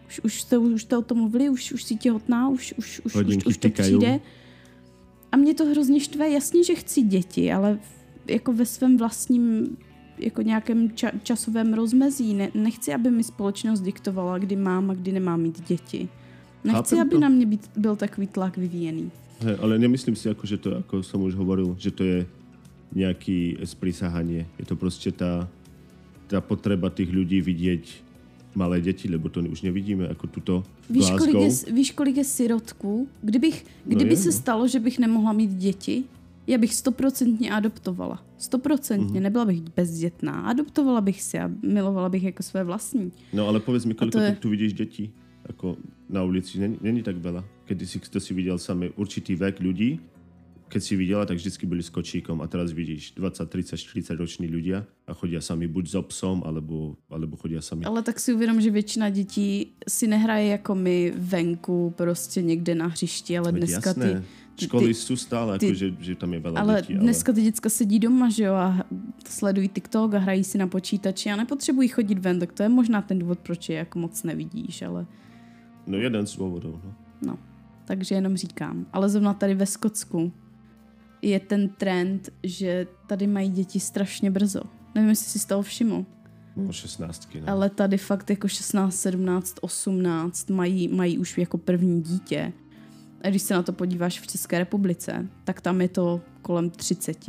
[0.06, 3.14] Už, už, jste, už jste o tom mluvili, už, už jsi těhotná, už, už, už,
[3.14, 4.20] už, už to přijde.
[5.32, 7.78] A mě to hrozně štve, jasně, že chci děti, ale
[8.26, 9.76] jako ve svém vlastním
[10.18, 12.34] jako nějakém ča- časovém rozmezí.
[12.34, 16.08] Ne, nechci, aby mi společnost diktovala, kdy mám a kdy nemám mít děti.
[16.64, 17.20] Nechci, Chápem aby to.
[17.20, 19.10] na mě být, byl takový tlak vyvíjený.
[19.40, 22.26] He, ale nemyslím si, jako, že to, jako jsem už hovoril, že to je
[22.94, 24.46] nějaký sprísahanie.
[24.58, 25.48] Je to prostě ta
[26.26, 27.84] ta potreba tých ľudí vidieť
[28.56, 33.08] malé děti, lebo to už nevidíme jako tuto víš kolik, je, víš, kolik je sirotků?
[33.22, 34.32] Kdybych, no kdyby no je, se no.
[34.32, 36.04] stalo, že bych nemohla mít děti,
[36.46, 38.22] já bych stoprocentně adoptovala.
[38.38, 39.22] Stoprocentně, mm-hmm.
[39.22, 40.32] nebyla bych bezdětná.
[40.40, 43.12] Adoptovala bych si a milovala bych jako své vlastní.
[43.32, 44.36] No ale povedz mi, kolik je...
[44.40, 45.10] tu vidíš dětí
[45.48, 45.76] jako
[46.10, 46.58] na ulici?
[46.58, 47.44] Není, není tak veľa.
[47.66, 49.98] Kedy si to si viděl sami určitý vek ľudí,
[50.68, 54.48] keď si viděla, tak vždycky byli s kočíkom a teraz vidíš 20, 30, 40 roční
[54.50, 57.84] ľudia a chodí sami buď s psom, alebo, alebo chodí sami.
[57.84, 62.86] Ale tak si uvědom, že většina dětí si nehraje jako my venku, prostě někde na
[62.86, 64.20] hřišti, ale dneska jasné.
[64.56, 64.64] ty...
[64.64, 66.94] Školy ty, jsou stále, ty, jako, že, že tam je veľa ale dětí.
[66.96, 68.84] Ale dneska ty děcka sedí doma, že jo, a
[69.28, 73.02] sledují TikTok a hrají si na počítači a nepotřebují chodit ven, tak to je možná
[73.02, 75.06] ten důvod, proč je jako moc nevidíš, ale...
[75.86, 76.94] No jeden z důvodů, no.
[77.22, 77.38] No,
[77.84, 78.86] takže jenom říkám.
[78.92, 80.32] Ale zrovna tady ve Skotsku
[81.22, 84.62] je ten trend, že tady mají děti strašně brzo.
[84.94, 86.04] Nevím, jestli si z toho všiml.
[86.56, 87.28] No 16.
[87.34, 87.40] No.
[87.46, 92.52] Ale tady fakt jako 16, 17, 18 mají, mají už jako první dítě.
[93.24, 97.28] A když se na to podíváš v České republice, tak tam je to kolem 30.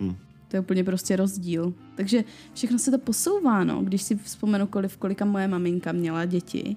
[0.00, 0.16] Hmm.
[0.48, 1.74] To je úplně prostě rozdíl.
[1.94, 2.24] Takže
[2.54, 3.82] všechno se to posouvá, no.
[3.82, 6.76] Když si vzpomenu, kolik, kolika moje maminka měla děti,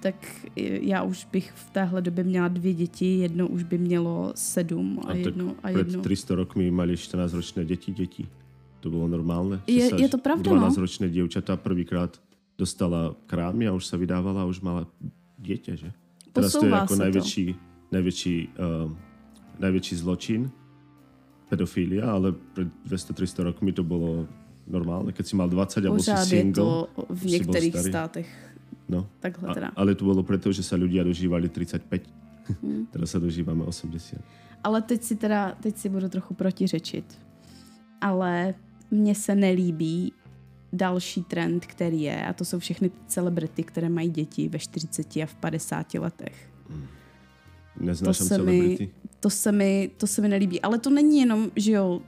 [0.00, 0.46] tak
[0.80, 5.08] já už bych v téhle době měla dvě děti, jedno už by mělo sedm a,
[5.08, 6.00] a jedno a jedno.
[6.00, 8.28] Před 300 rokmi mali 14 ročné děti, děti.
[8.80, 9.60] To bylo normálné.
[9.66, 10.80] Je, je to pravda, 12 no?
[10.80, 12.20] ročné děvčata prvýkrát
[12.58, 14.86] dostala krámy a už se vydávala a už mala
[15.38, 15.92] dítě, že?
[16.32, 17.58] Teraz to je jako největší, to.
[17.92, 18.48] největší,
[18.84, 18.92] uh,
[19.58, 20.50] největší zločin,
[21.48, 24.26] pedofilia, ale před 200-300 rokmi to bylo
[24.66, 25.12] normálne.
[25.12, 28.55] Keď si mal 20 alebo si single, je to v některých státech
[28.88, 29.06] No.
[29.20, 29.68] Takhle teda.
[29.68, 32.06] A, ale to bylo proto, že se ľudia dožívali 35.
[32.62, 32.86] Hmm.
[32.92, 34.20] Teraz se dožíváme 80.
[34.64, 37.18] Ale teď si teda, teď si budu trochu protiřečit.
[38.00, 38.54] Ale
[38.90, 40.12] mně se nelíbí
[40.72, 45.26] další trend, který je, a to jsou všechny celebrity, které mají děti ve 40 a
[45.26, 46.50] v 50 letech.
[46.70, 46.86] Hmm.
[47.80, 48.84] Neznáš to se celebrity?
[48.84, 50.62] Mi, to, se mi, to se mi nelíbí.
[50.62, 52.00] Ale to není jenom, že jo,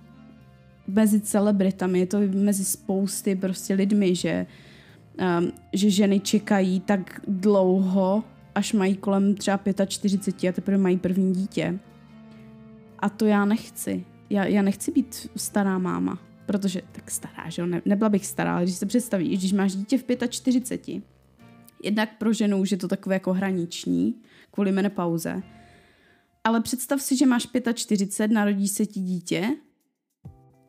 [0.87, 4.67] mezi celebritami, je to mezi spousty prostě lidmi, že uh,
[5.18, 11.33] um, že ženy čekají tak dlouho, až mají kolem třeba 45 a teprve mají první
[11.33, 11.78] dítě.
[12.98, 14.04] A to já nechci.
[14.31, 18.54] Já, já nechci být stará máma, protože tak stará, že jo, ne, nebyla bych stará,
[18.54, 21.02] ale když se představíš, když máš dítě v 45,
[21.83, 24.14] jednak pro ženu už je to takové jako hraniční,
[24.50, 25.42] kvůli menopauze.
[26.44, 29.57] Ale představ si, že máš 45, narodí se ti dítě,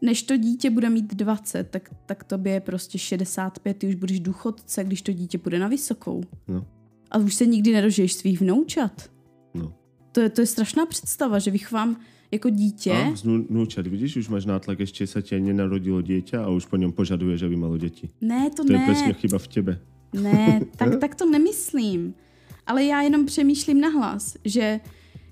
[0.01, 4.19] než to dítě bude mít 20, tak, tak tobě je prostě 65, ty už budeš
[4.19, 6.23] důchodce, když to dítě bude na vysokou.
[6.47, 6.65] No.
[7.12, 9.12] A už se nikdy nedožiješ svých vnoučat.
[9.53, 9.73] No.
[10.12, 11.97] To je, to je strašná představa, že vychovám
[12.31, 12.91] jako dítě.
[12.91, 13.13] A
[13.49, 17.43] vnoučat, vidíš, už máš nátlak, ještě se tě nenarodilo dítě a už po něm požaduješ,
[17.43, 18.09] aby malo děti.
[18.21, 18.79] Ne, to, to ne.
[18.79, 19.79] je přesně chyba v těbe.
[20.13, 22.13] Ne, tak, tak to nemyslím.
[22.67, 24.79] Ale já jenom přemýšlím nahlas, že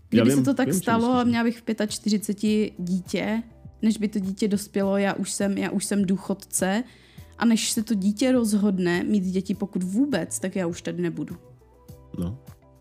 [0.09, 3.43] kdyby vím, se to tak vím, stalo a měla bych v 45 dítě,
[3.81, 6.83] než by to dítě dospělo, já už jsem, já už jsem důchodce
[7.37, 11.35] a než se to dítě rozhodne mít děti, pokud vůbec, tak já už tady nebudu.
[12.19, 12.37] No.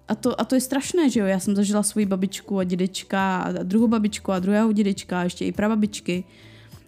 [0.09, 1.27] A to, a to je strašné, že jo?
[1.27, 5.45] Já jsem zažila svoji babičku a dědečka a druhou babičku a druhého dědečka a ještě
[5.45, 6.25] i prababičky.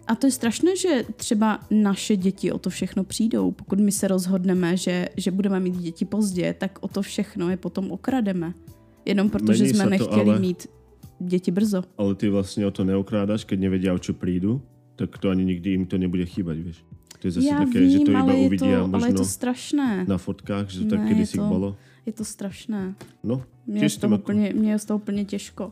[0.07, 3.51] A to je strašné, že třeba naše děti o to všechno přijdou.
[3.51, 7.57] Pokud my se rozhodneme, že, že budeme mít děti pozdě, tak o to všechno je
[7.57, 8.53] potom okrademe.
[9.05, 10.39] Jenom protože jsme nechtěli to, ale...
[10.39, 10.67] mít
[11.19, 11.83] děti brzo.
[11.97, 14.61] Ale ty vlastně o to neokrádáš, keď nevedia, o čo prídu,
[14.95, 16.83] tak to ani nikdy jim to nebude chýbať, víš.
[17.19, 19.25] To je zase Já také, vím, že to iba uvidí to, možno ale je to
[19.25, 20.05] strašné.
[20.07, 21.75] na fotkách, že to tak kedysi to, bolo.
[22.05, 22.95] Je to strašné.
[23.23, 25.71] No, mě je, z toho úplně, mě je z toho úplně těžko.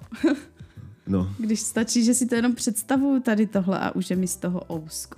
[1.08, 1.30] no.
[1.40, 4.62] Když stačí, že si to jenom představuju tady tohle a už je mi z toho
[4.72, 5.18] ousko.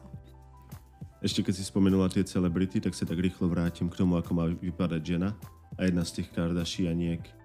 [1.22, 4.46] Ještě když si vzpomenula ty celebrity, tak se tak rychle vrátím k tomu, ako má
[4.46, 5.38] vypadat žena.
[5.78, 7.38] A jedna z těch Kardashianiek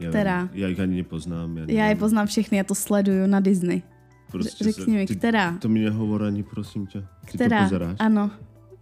[0.00, 0.48] já, která?
[0.52, 1.58] Já jich ani nepoznám.
[1.58, 3.82] Já, já je poznám všechny, já to sleduju na Disney.
[4.30, 5.58] Prostě Řekni mi, která?
[5.58, 7.00] To mi nehovor ani, prosím tě.
[7.00, 7.58] Ty která?
[7.58, 7.96] to pozeráš?
[7.98, 8.30] Ano.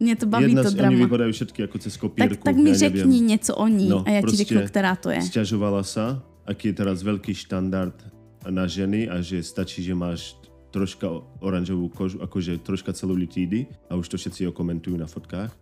[0.00, 0.88] Mě to baví Jedna to z, drama.
[0.88, 2.34] Oni vypadají všetky jako cez kopírku.
[2.34, 3.26] Tak, tak mi řekni nevím.
[3.26, 5.22] něco o ní no, a já prostě ti řeknu, která to je.
[5.22, 6.00] Stěžovala se,
[6.46, 8.06] aký je teraz velký štandard
[8.50, 10.36] na ženy a že stačí, že máš
[10.70, 11.08] troška
[11.40, 15.56] oranžovou kožu, akože troška celulitídy a už to všetci komentují na fotkách.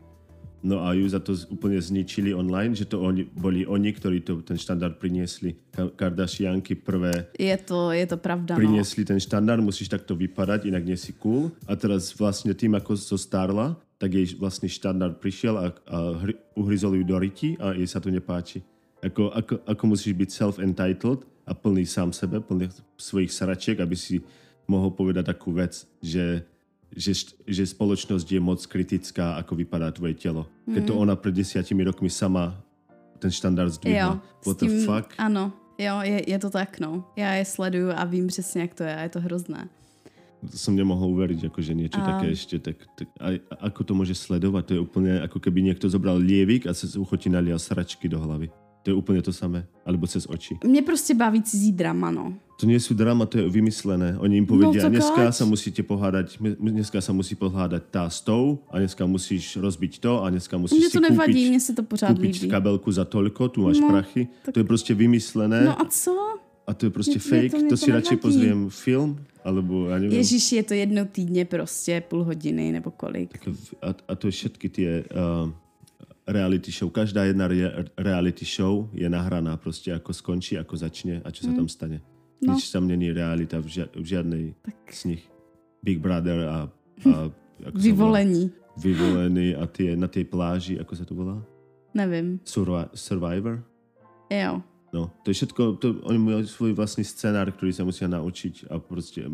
[0.66, 4.42] No a ju za to úplně zničili online, že to oni, boli oni, ktorí to,
[4.42, 5.55] ten štandard priniesli.
[5.94, 9.14] Kardashianky prvé je to, je to pravda, priniesli no.
[9.14, 11.55] ten štandard, musíš takto vypadať, inak nie si cool.
[11.70, 16.98] A teraz vlastne tým, ako zostarla, tak jej vlastne štandard prišiel a, a hry, uhryzol
[16.98, 18.59] ju do ryti a jej sa to nepáči.
[19.07, 24.18] Ako, ako, ako musíš byť self-entitled a plný sám sebe, plný svojich sračiek, aby si
[24.66, 26.42] mohol povedať takú vec, že
[26.96, 27.12] že,
[27.44, 30.48] že spoločnosť je moc kritická, ako vypadá tvoje telo.
[30.64, 31.00] Keď to mm.
[31.04, 32.56] ona pred desiatimi rokmi sama
[33.20, 34.16] ten štandard zdvihla.
[34.48, 35.12] What tím, the fuck?
[35.20, 37.04] Ano, jo, je, je to tak, no.
[37.16, 39.68] Já je sleduju a vím přesně, jak to je a je to hrozné.
[40.46, 42.06] To som nemohol uveriť, že niečo a...
[42.06, 44.62] také ešte, tak, tak a, a ako to môže sledovať?
[44.68, 48.20] To je úplne ako keby niekto zobral lievik a cez ucho ti nalial sračky do
[48.20, 48.52] hlavy.
[48.87, 49.66] To je úplně to samé.
[49.87, 50.59] Alebo cez oči.
[50.64, 52.35] Mě prostě baví cizí drama, no.
[52.57, 54.16] To sú drama, to je vymyslené.
[54.16, 58.64] Oni im povedia, no, dneska sa musíte pohádať, dneska sa musí pohádať tá s tou
[58.72, 61.72] a dneska musíš rozbiť to a dneska musíš mně to si nevadí, kúpiť, mně se
[61.75, 62.49] to pořád kúpiť líbí.
[62.49, 64.29] kabelku za toľko, tu máš no, prachy.
[64.42, 64.55] Tak...
[64.55, 65.64] To je prostě vymyslené.
[65.64, 66.16] No a co?
[66.66, 69.90] A to je prostě mě, fake, mě to, mě to si radši pozriem film, alebo
[69.90, 70.18] ja neviem.
[70.18, 73.38] Ježiš, je to jednou týdně prostě, půl hodiny nebo kolik.
[73.38, 75.53] Tak a, a to všetky tie uh,
[76.26, 76.90] reality show.
[76.90, 81.46] Každá jedna re- reality show je nahraná prostě jako skončí, jako začne a co se
[81.46, 81.56] hmm.
[81.56, 82.00] tam stane.
[82.46, 82.54] No.
[82.54, 84.92] Nič tam není realita v, ža- v žádnej tak.
[84.92, 85.32] z nich.
[85.82, 86.70] Big Brother a,
[87.14, 87.32] a
[87.74, 88.50] Vyvolení.
[88.76, 91.44] Vyvolený a ty na té pláži, jako se to volá?
[91.94, 92.40] Nevím.
[92.44, 93.62] Survi- Survivor?
[94.30, 94.62] Jo.
[94.92, 98.78] No, to je všetko, to, oni mají svůj vlastní scénář, který se musí naučit a
[98.78, 99.24] prostě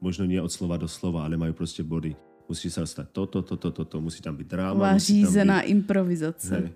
[0.00, 2.16] možno nie od slova do slova, ale mají prostě body
[2.48, 4.98] musí se stát toto, toto, toto, to, musí tam být dráma.
[4.98, 6.56] Řízená být, improvizace.
[6.56, 6.70] Hej.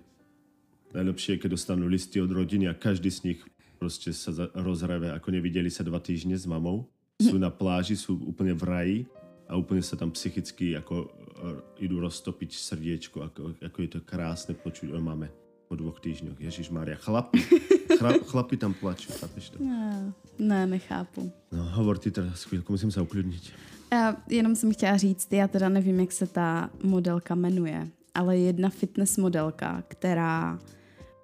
[0.95, 3.45] Najlepšie je, keď dostanú listy od rodiny a každý z nich
[3.79, 6.87] prostě se rozhreve, ako neviděli se dva týždně s mamou.
[7.23, 9.07] Jsou na pláži, jsou úplně v raji
[9.49, 14.55] a úplně se tam psychicky jako uh, idú roztopiť srdiečko, ako, ako je to krásne
[14.55, 15.29] počuť o mame
[15.69, 16.41] po dvoch týždňoch.
[16.41, 17.45] Ježíš Maria, chlapi,
[18.25, 19.59] chlapi tam plačú, chápeš to?
[19.61, 21.33] Ne, ne, nechápu.
[21.53, 23.53] No, hovor ty teda chvíľku, musím se uklidnit.
[23.93, 28.69] Já jenom jsem chtěla říct, já teda nevím, jak se ta modelka jmenuje, ale jedna
[28.69, 30.59] fitness modelka, která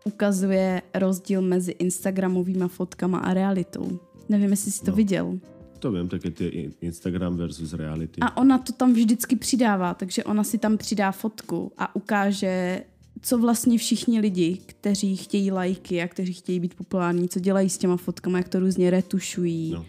[0.05, 3.99] ukazuje rozdíl mezi Instagramovými fotkama a realitou.
[4.29, 4.97] Nevím, jestli jsi to no.
[4.97, 5.39] viděl.
[5.79, 6.45] To vím, tak je to
[6.81, 8.21] Instagram versus reality.
[8.21, 12.85] A ona to tam vždycky přidává, takže ona si tam přidá fotku a ukáže,
[13.23, 17.79] co vlastně všichni lidi, kteří chtějí lajky a kteří chtějí být populární, co dělají s
[17.79, 19.73] těma fotkama, jak to různě retušují.
[19.73, 19.85] No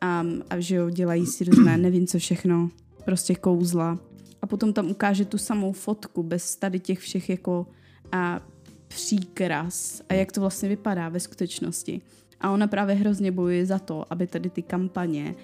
[0.00, 2.70] a, a že jo, dělají si různé, nevím co všechno,
[3.04, 3.98] prostě kouzla.
[4.42, 7.66] A potom tam ukáže tu samou fotku bez tady těch všech jako
[8.12, 8.40] a
[8.88, 12.00] příkras a jak to vlastně vypadá ve skutečnosti.
[12.40, 15.34] A ona právě hrozně bojuje za to, aby tady ty kampaně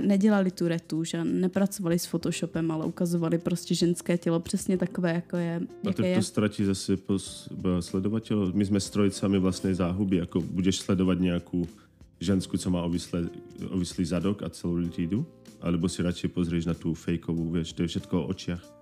[0.00, 5.36] nedělali tu retuš a nepracovali s Photoshopem, ale ukazovali prostě ženské tělo přesně takové, jako
[5.36, 5.60] je.
[5.90, 6.16] A tak je.
[6.16, 6.96] to ztratí zase
[7.80, 8.52] sledovateľ.
[8.54, 11.66] My jsme strojcami vlastnej záhuby, jako budeš sledovat nějakou
[12.20, 13.28] ženskou, co má ovislé,
[13.70, 15.26] ovislý zadok a celou litídu,
[15.60, 18.74] alebo si radši pozrieš na tu fejkovou věc, to je všetko o očiach.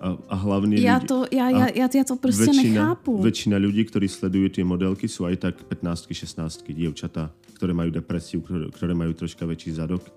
[0.00, 3.22] A, a hlavně já to, já, já, já, já to prostě většina, nechápu.
[3.22, 8.44] Většina lidí, kteří sledují ty modelky, jsou i tak 15, 16 děvčata, které mají depresiu,
[8.72, 10.12] které, mají troška větší zadok,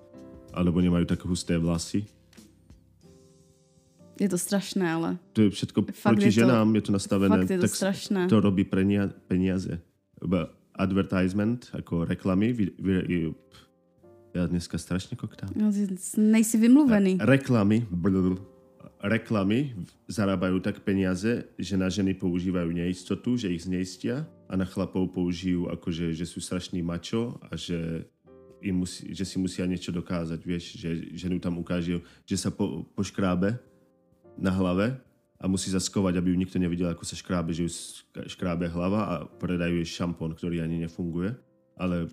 [0.52, 2.04] alebo nemají tak husté vlasy.
[4.20, 5.18] Je to strašné, ale...
[5.32, 7.36] To je všechno Fakt proti je to, ženám, je to nastavené.
[7.36, 8.28] Fakt je to tak strašné.
[8.28, 8.64] To robí
[9.28, 9.80] peníze.
[10.74, 12.52] Advertisement, jako reklamy.
[12.52, 13.34] Vy, vy,
[14.34, 15.50] já dneska strašně koktám.
[15.56, 15.72] No,
[16.16, 17.18] nejsi vymluvený.
[17.20, 18.36] Reklamy, blr,
[19.02, 19.74] reklamy
[20.08, 24.10] zarábají tak peníze, že na ženy používají nejistotu, že ich znejistí
[24.48, 28.04] a na chlapov použijú akože, že sú strašný mačo a že,
[28.62, 32.86] im musí, že si musia niečo dokázať, vieš, že ženu tam ukážu, že sa po,
[32.94, 33.58] poškrábe
[34.38, 35.00] na hlave
[35.42, 37.70] a musí zaskovať, aby ju nikto nevidel, ako sa škrábe, že ju
[38.30, 41.34] škrábe hlava a predajú jej šampón, ktorý ani nefunguje
[41.82, 42.08] ale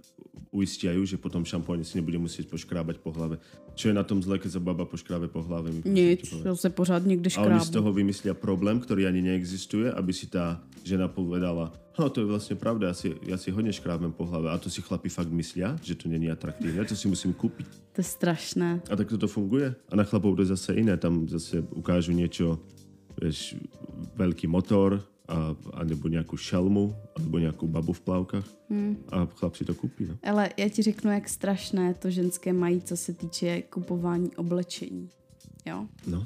[0.50, 3.38] uistiajú, že potom šampóne si nebude musieť poškrábať po hlave.
[3.78, 5.70] Čo je na tom zle, keď sa baba poškrábe po hlave?
[5.86, 7.50] Nic, to se pořád někdy škrábe.
[7.50, 12.10] A oni z toho vymyslia problém, ktorý ani neexistuje, aby si tá žena povedala, no
[12.10, 14.50] to je vlastne pravda, ja si, ja si hodně škrábem po hlave.
[14.50, 17.68] A to si chlapi fakt myslia, že to není atraktívne, to si musím kúpiť.
[17.94, 18.82] To je strašné.
[18.90, 19.76] A tak to funguje.
[19.92, 22.64] A na chlapov to je zase iné, tam zase ukážu niečo,
[23.22, 23.56] vieš,
[24.16, 28.98] veľký motor, a, a nebo nějakou šelmu, nebo nějakou babu v plavkách hmm.
[29.10, 30.06] a chlap si to koupí.
[30.06, 30.18] No.
[30.24, 35.10] Ale já ti řeknu, jak strašné to ženské mají, co se týče kupování oblečení.
[35.66, 35.88] Jo?
[36.08, 36.26] No.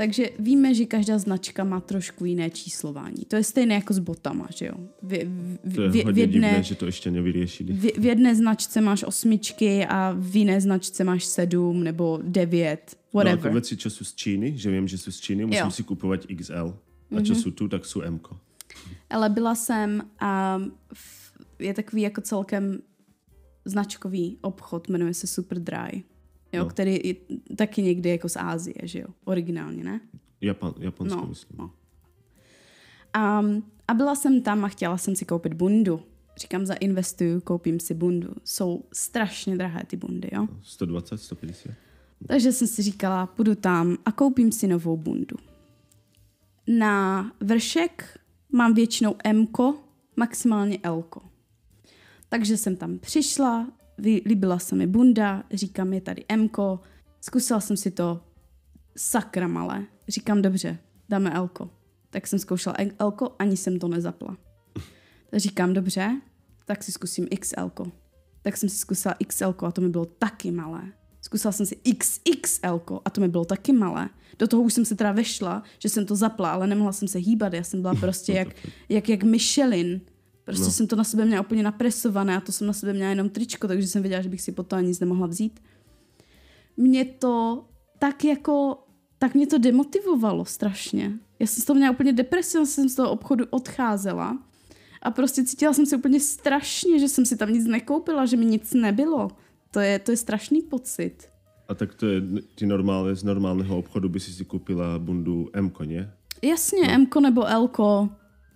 [0.00, 3.24] Takže víme, že každá značka má trošku jiné číslování.
[3.28, 4.74] To je stejné jako s botama, že jo?
[5.02, 5.24] V,
[5.64, 7.72] v, to je v, hodně v jedné, divné, že to ještě nevyřešili.
[7.72, 13.38] V, v jedné značce máš osmičky a v jiné značce máš sedm nebo devět, whatever.
[13.38, 15.70] No, jako věci, co jsou z Číny, že vím, že jsou z Číny, musím jo.
[15.70, 16.76] si kupovat XL.
[17.16, 17.34] A co mhm.
[17.34, 18.20] jsou tu, tak jsou M.
[19.10, 20.62] Ale byla jsem a
[21.58, 22.78] je takový jako celkem
[23.64, 26.04] značkový obchod, jmenuje se Super Dry,
[26.52, 26.70] jo, no.
[26.70, 27.14] který je
[27.56, 30.00] taky někdy jako z Ázie, že jo, originálně, ne?
[30.40, 31.58] Japan, Japonsko, no, myslím.
[31.58, 31.70] No.
[33.12, 33.42] A,
[33.88, 36.02] a byla jsem tam a chtěla jsem si koupit bundu.
[36.38, 38.28] Říkám, zainvestuju, koupím si bundu.
[38.44, 40.48] Jsou strašně drahé ty bundy, jo?
[40.62, 41.72] 120, 150.
[42.26, 45.36] Takže jsem si říkala, půjdu tam a koupím si novou bundu.
[46.66, 48.18] Na vršek
[48.52, 49.46] mám většinou M,
[50.16, 51.04] maximálně L.
[52.28, 53.72] Takže jsem tam přišla,
[54.04, 56.48] líbila se mi bunda, říkám, je tady M,
[57.20, 58.20] zkusila jsem si to
[58.96, 59.86] sakra malé.
[60.08, 60.78] Říkám, dobře,
[61.08, 61.50] dáme L.
[62.10, 64.36] Tak jsem zkoušela L, ani jsem to nezapla.
[65.32, 66.20] Říkám, dobře,
[66.64, 67.70] tak si zkusím XL.
[68.42, 70.92] Tak jsem si zkusila XL a to mi bylo taky malé.
[71.20, 74.08] Zkusila jsem si XXL a to mi bylo taky malé.
[74.38, 77.18] Do toho už jsem se teda vešla, že jsem to zapla, ale nemohla jsem se
[77.18, 77.52] hýbat.
[77.52, 78.48] Já jsem byla prostě jak,
[78.88, 80.00] jak, jak Michelin.
[80.50, 80.70] Prostě no.
[80.70, 83.68] jsem to na sebe měla úplně napresované a to jsem na sebe měla jenom tričko,
[83.68, 85.60] takže jsem věděla, že bych si potom nic nemohla vzít.
[86.76, 87.64] Mě to
[87.98, 88.78] tak jako,
[89.18, 91.12] tak mě to demotivovalo strašně.
[91.38, 94.38] Já jsem z toho měla úplně depresi, jsem z toho obchodu odcházela
[95.02, 98.44] a prostě cítila jsem se úplně strašně, že jsem si tam nic nekoupila, že mi
[98.44, 99.28] nic nebylo.
[99.70, 101.28] To je, to je strašný pocit.
[101.68, 102.22] A tak to je,
[102.54, 106.12] ty normálně, z normálního obchodu by si si koupila bundu M, ne?
[106.42, 106.92] Jasně, no.
[106.94, 107.70] M nebo L,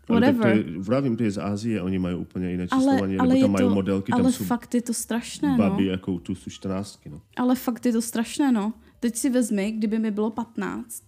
[0.09, 0.47] whatever.
[0.47, 3.41] Ale to je, vravím, to je z Ázie, oni mají úplně jiné číslování, ale, ale
[3.41, 5.91] tam mají to, modelky, ale tam jsou fakt je to strašné, baby, no.
[5.91, 7.21] jako tu jsou 14, no.
[7.37, 8.73] Ale fakt je to strašné, no.
[9.01, 11.03] Teď si vezmi, kdyby mi bylo 15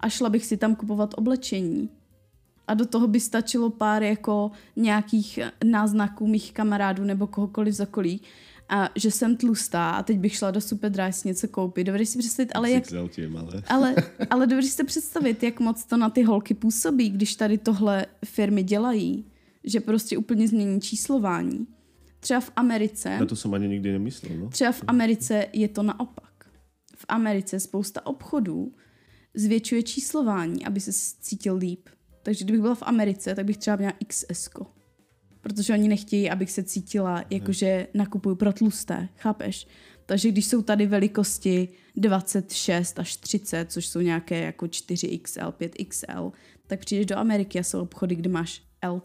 [0.00, 1.88] a šla bych si tam kupovat oblečení
[2.68, 8.20] a do toho by stačilo pár jako nějakých náznaků mých kamarádů nebo kohokoliv za kolí,
[8.72, 11.84] a že jsem tlustá a teď bych šla do Superdry si něco koupit.
[11.84, 12.84] Dovedeš si představit, ale jak...
[13.68, 13.94] ale,
[14.30, 18.62] ale dovedeš si představit, jak moc to na ty holky působí, když tady tohle firmy
[18.62, 19.24] dělají,
[19.64, 21.66] že prostě úplně změní číslování.
[22.20, 23.18] Třeba v Americe...
[23.20, 24.48] Na to jsem ani nikdy nemyslel, no.
[24.48, 26.46] Třeba v Americe je to naopak.
[26.96, 28.72] V Americe spousta obchodů
[29.34, 31.88] zvětšuje číslování, aby se cítil líp.
[32.22, 34.48] Takže kdybych byla v Americe, tak bych třeba měla XS.
[34.48, 34.66] -ko
[35.42, 39.66] protože oni nechtějí, abych se cítila, jakože nakupuju pro tlusté, chápeš?
[40.06, 46.32] Takže když jsou tady velikosti 26 až 30, což jsou nějaké jako 4XL, 5XL,
[46.66, 49.02] tak přijdeš do Ameriky a jsou obchody, kde máš L.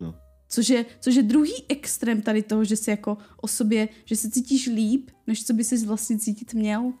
[0.00, 0.14] No.
[0.48, 4.30] Což je, což je druhý extrém tady toho, že si jako o sobě, že se
[4.30, 6.92] cítíš líp, než co by si vlastně cítit měl.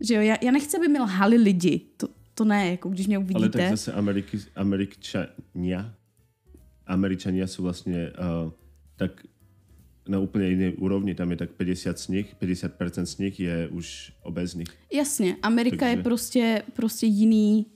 [0.00, 1.80] Že jo, já, já nechci, aby mi lhali lidi.
[1.96, 3.38] To, to ne, jako když mě uvidíte.
[3.38, 5.97] Ale tak zase Ameriky, Američania
[6.88, 8.48] Američania sú vlastne uh,
[8.96, 9.22] tak
[10.08, 14.12] na úplně jiné úrovni, tam je tak 50 z nich, 50% z nich je už
[14.22, 14.68] obezných.
[14.92, 15.96] Jasně, Amerika Takže...
[15.96, 17.66] je prostě, prostě jiný,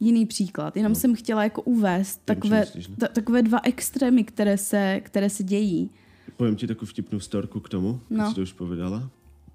[0.00, 0.76] jiný příklad.
[0.76, 0.96] Jenom no.
[0.96, 5.90] jsem chtěla jako uvést takové, myslíš, ta, takové dva extrémy, které se, které se dějí.
[6.36, 8.28] Povím ti takovou vtipnou storku k tomu, no.
[8.28, 9.10] si to už povedala.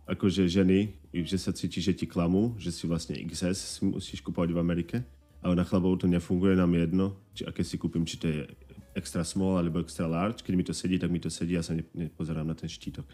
[0.08, 4.52] Akože ženy, že se cítí, že ti klamu, že si vlastně XS si musíš kupovat
[4.52, 5.04] v Amerike.
[5.46, 8.48] Ale na chlapov to nefunguje, nám jedno, či aké si kúpim, či to je
[8.96, 10.42] extra small alebo extra large.
[10.42, 13.06] Keď mi to sedí, tak mi to sedí, ja sa nepozerám na ten štítok.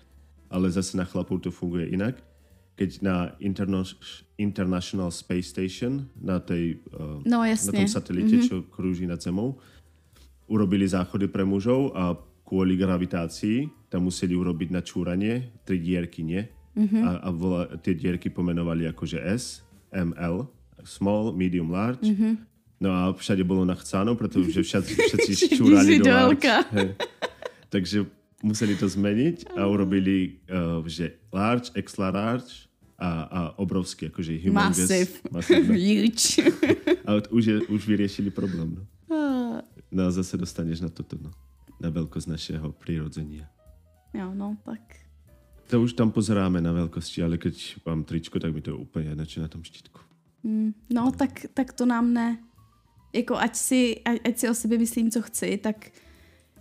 [0.47, 2.21] Ale zase na chlapov to funguje inak.
[2.77, 3.83] Keď na Interno
[4.39, 8.47] International Space Station, na, tej, uh, no, na tom satelite, mm-hmm.
[8.47, 9.59] čo krúži nad Zemou,
[10.47, 12.15] urobili záchody pre mužov a
[12.45, 16.43] kvôli gravitácii tam museli urobiť na čúranie tri dierky, nie?
[16.75, 17.01] Mm-hmm.
[17.03, 20.47] A, a vola, tie dierky pomenovali akože S, ML,
[20.83, 22.07] small, medium, large.
[22.07, 22.50] Mm-hmm.
[22.81, 26.49] No a všade bolo nachcáno, pretože všetci, všetci čúrali do large.
[27.69, 28.09] Takže
[28.41, 32.65] museli to zmeniť a urobili, uh, že large, extra large
[32.97, 34.81] a, a obrovský, akože humongous.
[34.81, 35.13] Massive.
[35.33, 35.77] Massive no.
[35.77, 36.25] Huge.
[37.05, 38.81] a už, je, už vyriešili problém.
[38.81, 39.61] No.
[39.93, 41.29] no a zase dostaneš na toto, no.
[41.77, 43.45] Na veľkosť našeho prirodzenia.
[44.13, 45.05] Jo, no, tak.
[45.69, 49.13] To už tam pozeráme na veľkosti, ale keď mám tričko, tak mi to je úplne
[49.13, 50.01] jedno, na tom štítku.
[50.41, 52.50] Mm, no, tak, tak to nám ne
[53.13, 55.91] jako ať si, ať, ať si o sobě myslím, co chci, tak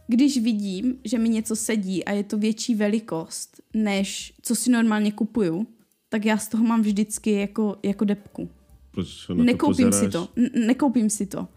[0.06, 5.12] když vidím, že mi něco sedí a je to větší velikost, než co si normálně
[5.12, 5.66] kupuju,
[6.08, 8.50] tak já z toho mám vždycky jako, jako depku.
[8.90, 10.28] Proč to nekoupím si to.
[10.36, 11.48] N- nekoupím si to.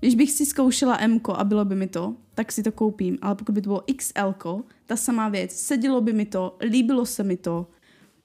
[0.00, 3.18] Když bych si zkoušela M a bylo by mi to, tak si to koupím.
[3.22, 4.34] Ale pokud by to bylo XL,
[4.86, 7.66] ta samá věc, sedělo by mi to, líbilo se mi to,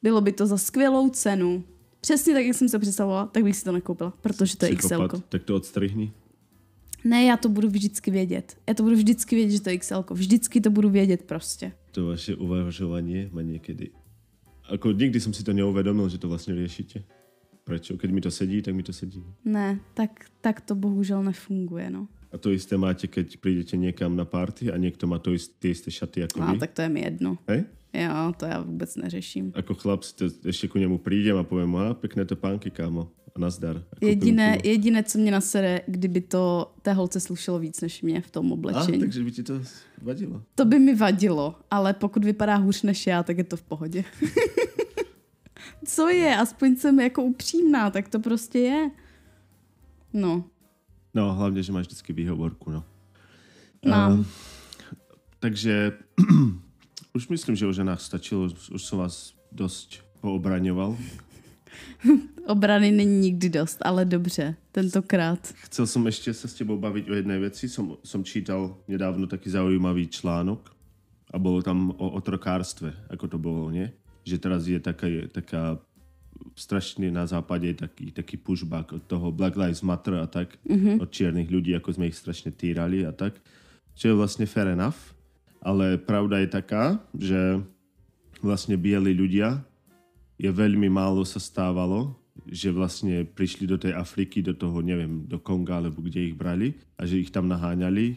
[0.04, 1.64] bylo by to za skvělou cenu,
[2.08, 5.08] Přesně tak, jak jsem se představovala, tak bych si to nekoupila, protože to je XL.
[5.30, 6.12] Tak to odstrihni.
[7.04, 8.58] Ne, já to budu vždycky vědět.
[8.68, 10.06] Já to budu vždycky vědět, že to je XL.
[10.12, 11.72] Vždycky to budu vědět prostě.
[11.92, 13.90] To vaše uvažování má někdy.
[14.70, 17.04] Ako nikdy jsem si to neuvědomil, že to vlastně řešíte.
[17.64, 17.92] Proč?
[17.92, 19.24] Když mi to sedí, tak mi to sedí.
[19.46, 22.08] Ne, tak, tak to bohužel nefunguje, no.
[22.32, 25.70] A to isté máte, keď přijdete někam na party a někdo má to isté, ty
[25.70, 26.60] isté šaty jako no, vy?
[26.60, 27.38] tak to je mi jedno.
[27.48, 27.64] Hej?
[27.98, 29.52] Jo, to já vůbec neřeším.
[29.56, 33.12] Ako chlap si to, ještě ku němu přijdem a povím a pěkné to pánky, kámo.
[33.36, 33.78] A nazdar.
[33.78, 38.32] A jediné, jediné, co mě nasere, kdyby to té holce slušelo víc než mě v
[38.32, 38.98] tom oblečení.
[38.98, 39.62] A, takže by ti to
[40.02, 40.44] vadilo?
[40.56, 44.04] To by mi vadilo, ale pokud vypadá hůř než já, tak je to v pohodě.
[45.86, 46.38] co je?
[46.38, 48.92] Aspoň jsem jako upřímná, tak to prostě je.
[50.14, 50.44] No.
[51.14, 52.84] No, hlavně, že máš vždycky výhovorku, no.
[53.88, 54.12] Mám.
[54.12, 54.26] Um,
[55.40, 55.92] takže
[57.18, 60.98] už myslím, že o ženách stačilo, už jsem vás dost poobraňoval.
[62.48, 65.54] Obrany není nikdy dost, ale dobře, tentokrát.
[65.66, 67.70] Chcel jsem ještě se s tebou bavit o jedné věci.
[67.70, 70.76] Som, som čítal nedávno taký zaujímavý článok
[71.34, 73.92] a bylo tam o otrokárstve, ako to bylo, ne?
[74.24, 75.80] Že teraz je taká, taká
[76.56, 81.02] strašně na západě taký, taký pushback od toho Black Lives Matter a tak, mm-hmm.
[81.02, 83.34] od čiernych ľudí, ako jsme ich strašně týrali a tak.
[83.96, 85.17] Čo je vlastně fair enough,
[85.68, 87.60] ale pravda je taká, že
[88.40, 89.60] vlastně bieli ľudia
[90.40, 92.16] je veľmi málo sa stávalo,
[92.48, 96.74] že vlastně prišli do té Afriky, do toho, nevím, do Konga, alebo kde ich brali
[96.96, 98.16] a že ich tam naháňali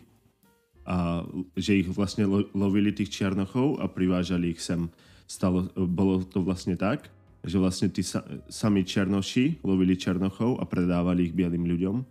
[0.86, 1.26] a
[1.56, 4.86] že ich vlastně lovili tých černochov a privážali ich sem.
[5.26, 7.10] Stalo, bolo to vlastně tak,
[7.46, 12.04] že vlastně tí sa, sami černoši lovili černochov a predávali ich bielým ľuďom,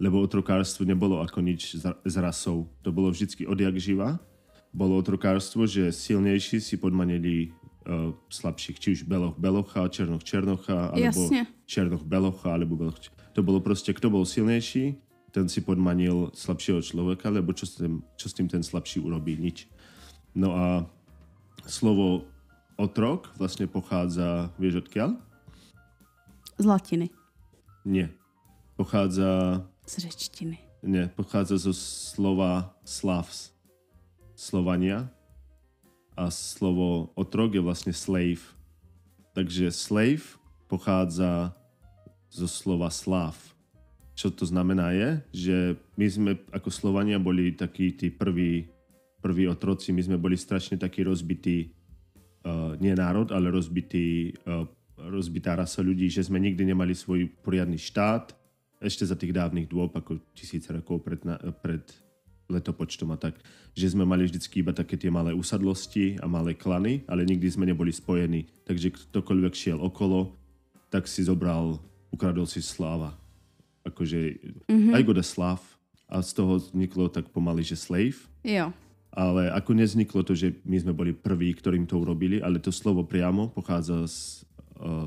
[0.00, 2.68] lebo otrokárstvo nebolo ako nič s rasou.
[2.82, 4.20] To bolo vždycky odjak živa.
[4.72, 7.50] Bolo otrokárstvo, že silnejší si podmanili
[7.88, 11.46] uh, slabších, či už beloch belocha, černoch černocha, alebo Jasne.
[11.66, 12.98] černoch belocha, alebo beloch...
[13.32, 14.94] To bolo prostě, kto bol silnejší,
[15.30, 19.36] ten si podmanil slabšího človeka, lebo čo s tým, čo s tým ten slabší urobí?
[19.36, 19.68] Nič.
[20.34, 20.86] No a
[21.66, 22.24] slovo
[22.76, 25.16] otrok vlastně pochádza, vieš odkiaľ?
[26.58, 27.10] Z latiny.
[27.84, 28.10] Nie.
[28.76, 29.62] Pochádza...
[29.86, 30.58] Z řečtiny.
[30.82, 33.50] Nie, pochádza zo slova slavs.
[34.38, 35.10] Slovania.
[36.14, 38.54] A slovo otrok je vlastně slave.
[39.34, 40.38] Takže slave
[40.70, 41.50] pochádza
[42.30, 43.34] zo slova slav.
[44.14, 45.56] Čo to znamená je, že
[45.94, 48.66] my sme ako Slovania boli takí tí prví,
[49.22, 51.70] prví otroci, my sme boli strašne takí rozbití
[52.42, 54.66] uh, nie národ, ale rozbitý, uh,
[54.98, 58.34] rozbitá rasa ľudí, že sme nikdy nemali svoj poriadny štát,
[58.82, 61.82] ešte za tých dávnych dôb, ako tisíce rokov pred, na, pred
[62.48, 63.36] letopočtom a tak,
[63.76, 67.68] že sme mali vždycky iba také tie malé usadlosti a malé klany, ale nikdy sme
[67.68, 68.48] neboli spojení.
[68.64, 70.32] Takže ktokoľvek šiel okolo,
[70.88, 71.76] tak si zobral,
[72.08, 73.12] ukradol si sláva.
[73.84, 74.96] Akože mm-hmm.
[74.96, 75.60] I got a slav
[76.08, 78.16] a z toho vzniklo tak pomaly, že slave.
[78.40, 78.72] Jo.
[79.12, 83.04] ale ako nezniklo to, že my sme boli prví, ktorým to urobili, ale to slovo
[83.04, 84.46] priamo pochádza z,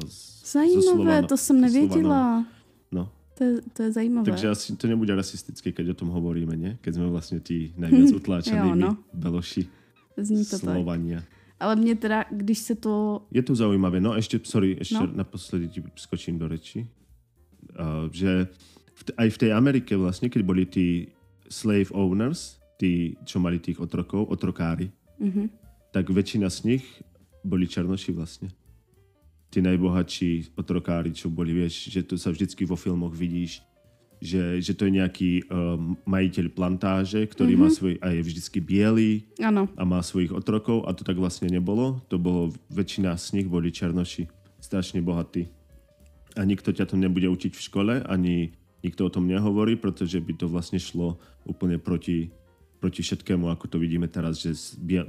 [0.06, 0.18] z
[0.52, 2.46] Zajímavé, Slovano, to jsem nevěděla.
[3.42, 4.26] To je, to je zajímavé.
[4.30, 6.78] Takže asi to nebude rasistické, keď o tom hovoríme, ne?
[6.82, 8.98] Keď jsme vlastně tí najviac utláčaní jo, no.
[9.14, 9.66] beloši
[10.18, 11.20] Zní to Slovania.
[11.20, 11.30] Tak.
[11.60, 13.26] Ale mě teda, když se to...
[13.32, 14.02] Je to zaujímavé.
[14.02, 15.10] No ešte, sorry, ešte no.
[15.14, 16.86] naposledy ti skočím do reči.
[17.74, 18.50] Uh, že
[18.94, 21.10] v, aj v tej Amerike vlastne, keď boli tí
[21.50, 25.48] slave owners, tí, čo mali tých otrokov, otrokári, mm-hmm.
[25.94, 26.86] tak väčšina z nich
[27.42, 28.54] boli černoši vlastne.
[29.52, 33.60] Tí najbohatší otrokári, čo boli, vieš, že to sa vždycky vo filmoch vidíš,
[34.22, 35.76] že, že to je nejaký uh,
[36.06, 37.74] majiteľ plantáže, ktorý mm-hmm.
[37.74, 39.66] má svoj, a je vždycky biely ano.
[39.76, 42.00] a má svojich otrokov a to tak vlastne nebolo.
[42.08, 44.30] To bolo, väčšina z nich boli černoši,
[44.62, 45.50] strašne bohatí.
[46.38, 50.34] A nikto ťa to nebude učiť v škole, ani nikto o tom nehovorí, pretože by
[50.38, 52.32] to vlastne šlo úplne proti,
[52.80, 54.56] proti všetkému, ako to vidíme teraz, že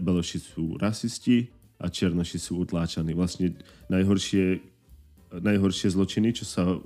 [0.01, 1.53] beloši sú rasisti
[1.83, 3.12] a černoši sú utláčaní.
[3.12, 3.59] Vlastne
[3.91, 4.62] najhoršie,
[5.35, 6.78] najhoršie zločiny, čo sa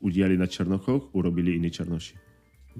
[0.00, 2.16] udiali na Černochoch, urobili iní Černoši.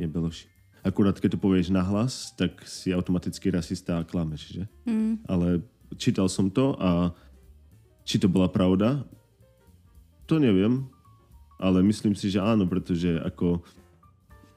[0.00, 0.48] Nie Beloši.
[0.86, 4.64] Akurát keď to povieš nahlas, tak si automaticky rasista a klameš, že?
[4.88, 5.20] Mm.
[5.28, 5.60] Ale
[6.00, 7.12] čítal som to a
[8.08, 9.04] či to bola pravda,
[10.24, 10.88] to neviem,
[11.60, 13.60] ale myslím si, že áno, pretože ako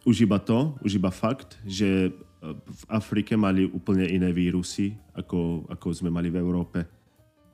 [0.05, 2.14] už iba to, už iba fakt, že
[2.51, 7.00] v Afrike mali úplne iné vírusy, ako, ako sme mali v Európe.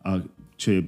[0.08, 0.24] A
[0.56, 0.82] čo je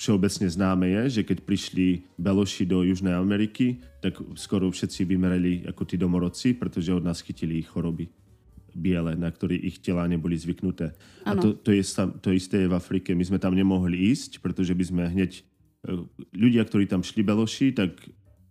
[0.00, 5.82] všeobecne známe je, že keď prišli Beloši do Južnej Ameriky, tak skoro všetci vymerali ako
[5.84, 8.08] tí domorodci, pretože od nás chytili ich choroby
[8.72, 10.96] biele, na ktoré ich tela neboli zvyknuté.
[11.28, 11.28] Ano.
[11.28, 11.84] A to, to, je,
[12.24, 13.12] to isté je v Afrike.
[13.12, 15.44] My sme tam nemohli ísť, pretože by sme hneď...
[15.84, 15.92] E,
[16.32, 18.00] ľudia, ktorí tam šli Beloši, tak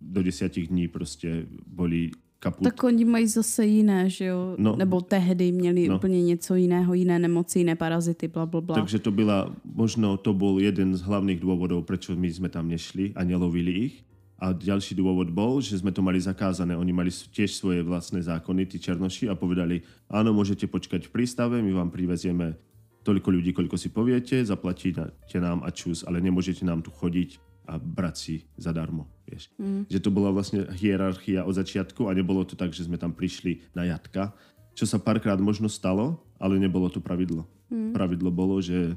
[0.01, 2.65] do desiatich dní proste boli kaput.
[2.65, 4.55] Tak oni mají zase jiné, že jo?
[4.57, 5.95] No, Nebo tehdy měli no.
[5.95, 8.75] úplně něco jiného, jiné nemoci, jiné parazity, bla, bla, bla.
[8.75, 13.13] Takže to byla, možno to byl jeden z hlavných důvodů, proč my jsme tam nešli
[13.15, 13.95] a nelovili ich.
[14.41, 16.73] A ďalší dôvod bol, že sme to mali zakázané.
[16.73, 21.61] Oni mali tiež svoje vlastné zákony, tí černoši, a povedali, áno, môžete počkať v prístave,
[21.61, 22.57] my vám privezieme
[23.05, 27.77] toľko ľudí, koľko si poviete, zaplatíte nám a čus, ale nemôžete nám tu chodiť a
[27.77, 29.07] brať si zadarmo.
[29.29, 29.51] Vieš.
[29.55, 29.87] Mm.
[29.87, 33.63] Že to bola vlastne hierarchia od začiatku a nebolo to tak, že sme tam prišli
[33.71, 34.35] na jatka,
[34.75, 37.47] čo sa párkrát možno stalo, ale nebolo to pravidlo.
[37.71, 37.95] Mm.
[37.95, 38.95] Pravidlo bolo, že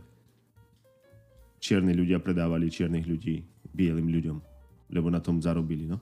[1.62, 4.36] čierni ľudia predávali čiernych ľudí bielým ľuďom,
[4.92, 5.96] lebo na tom zarobili, no.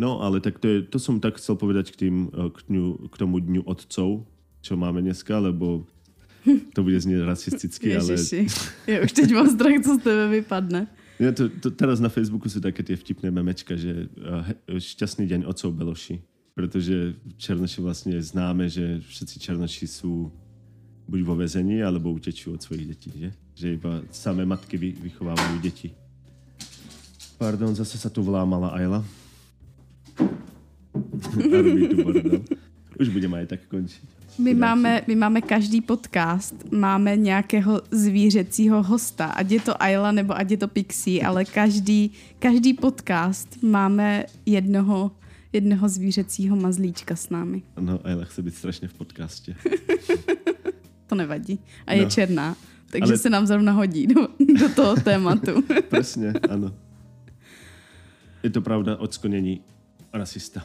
[0.00, 3.12] No, ale tak to, je, to som tak chcel povedať k, tým, eh, k, dňu,
[3.12, 4.24] k tomu dňu otcov,
[4.64, 5.84] čo máme dneska, lebo
[6.74, 8.16] to bude znieť rasisticky, ale...
[8.88, 10.88] ja už teď mám strach, co z tebe vypadne.
[11.22, 14.42] Ja, to, to, teraz na Facebooku sú také tie vtipné memečka, že uh,
[14.74, 16.18] šťastný deň otcov Beloši.
[16.52, 20.34] Pretože Černoši vlastne známe, že všetci Černoši sú
[21.06, 23.30] buď vo vezení, alebo utečú od svojich detí, že?
[23.54, 25.94] Že iba samé matky vy, vychovávajú deti.
[27.38, 29.00] Pardon, zase sa tu vlámala Ayla.
[33.00, 34.21] Už budeme aj tak končiť.
[34.38, 40.36] My máme, my máme každý podcast, máme nějakého zvířecího hosta, ať je to Ayla nebo
[40.36, 45.10] ať je to Pixie, ale každý, každý podcast máme jednoho,
[45.52, 47.62] jednoho zvířecího mazlíčka s námi.
[47.80, 49.56] No, Ayla chce být strašně v podcastě.
[51.06, 51.58] to nevadí.
[51.86, 52.10] A je no.
[52.10, 52.56] černá,
[52.90, 53.18] takže ale...
[53.18, 54.28] se nám zrovna hodí do,
[54.60, 55.64] do toho tématu.
[55.88, 56.74] Přesně, ano.
[58.42, 59.60] Je to pravda, odskonění
[60.12, 60.62] rasista.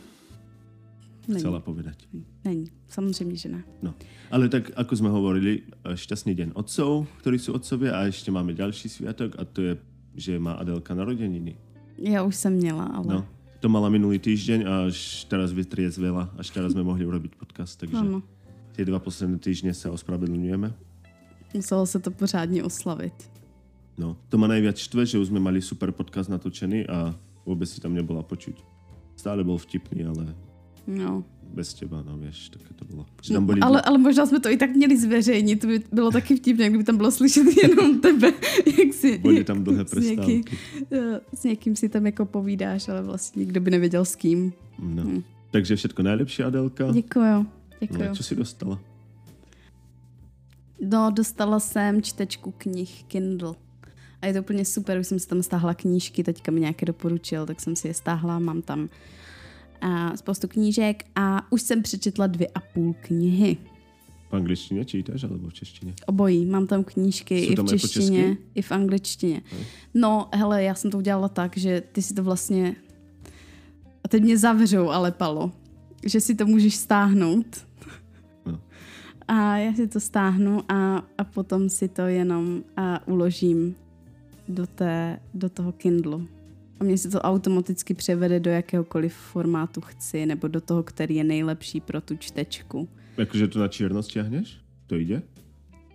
[1.38, 2.08] Chcela povedať.
[2.48, 3.64] Není, samozřejmě, že ne.
[3.84, 3.94] No,
[4.32, 8.88] ale tak ako sme hovorili, šťastný deň otcov, ktorí sú otcovia a ešte máme ďalší
[8.88, 9.74] sviatok a to je,
[10.16, 11.60] že má Adelka narodeniny.
[12.00, 13.14] Já už jsem měla, ale...
[13.14, 13.26] No,
[13.60, 18.00] to mala minulý týždeň a až teraz vytriezvela, až teraz sme mohli urobiť podcast, takže
[18.00, 18.24] ano.
[18.80, 20.72] tie dva posledné týždne sa ospravedlňujeme.
[21.54, 23.14] Muselo se to pořádně oslavit.
[23.98, 27.12] No, to má najviac štve, že už sme mali super podcast natočený a
[27.44, 28.56] vôbec si tam nebola počuť.
[29.20, 30.32] Stále bol vtipný, ale
[30.88, 31.26] No.
[31.54, 33.06] Bez těba, no víš, tak to bylo.
[33.22, 33.62] Že tam byli...
[33.62, 36.84] ale, ale možná jsme to i tak měli zveřejnit, to by bylo taky vtipné, kdyby
[36.84, 38.34] tam bylo slyšet jenom tebe,
[38.78, 39.18] jak si...
[39.18, 40.44] Byly tam dlouhé s, něký,
[40.92, 44.54] eh, s někým si tam jako povídáš, ale vlastně nikdo by nevěděl s kým.
[44.80, 45.04] No.
[45.04, 45.24] Hmm.
[45.52, 46.92] Takže všetko nejlepší, Adelka.
[46.92, 47.46] Děkuju,
[47.80, 48.10] děkuju.
[48.10, 48.80] No, co jsi dostala?
[50.82, 53.56] No, dostala jsem čtečku knih Kindle.
[54.22, 57.46] A je to úplně super, už jsem si tam stáhla knížky, teďka mi nějaké doporučil,
[57.46, 58.90] tak jsem si je stáhla, mám tam
[59.82, 63.58] a spoustu knížek a už jsem přečetla dvě a půl knihy.
[64.30, 65.94] V angličtině čítáš, alebo v češtině?
[66.06, 66.46] Obojí.
[66.46, 69.42] Mám tam knížky Jsou i v češtině, i v angličtině.
[69.52, 69.60] No.
[69.94, 72.76] no, hele, já jsem to udělala tak, že ty si to vlastně...
[74.04, 75.52] A teď mě zavřou, ale palo.
[76.06, 77.68] Že si to můžeš stáhnout.
[78.46, 78.60] No.
[79.28, 83.76] a já si to stáhnu a, a potom si to jenom a uložím
[84.48, 86.28] do, té, do toho Kindlu.
[86.80, 91.24] A mě se to automaticky převede do jakéhokoliv formátu chci, nebo do toho, který je
[91.24, 92.90] nejlepší pro tu čtečku.
[93.18, 94.58] Jakože to na černo stěhneš?
[94.88, 95.22] To jde?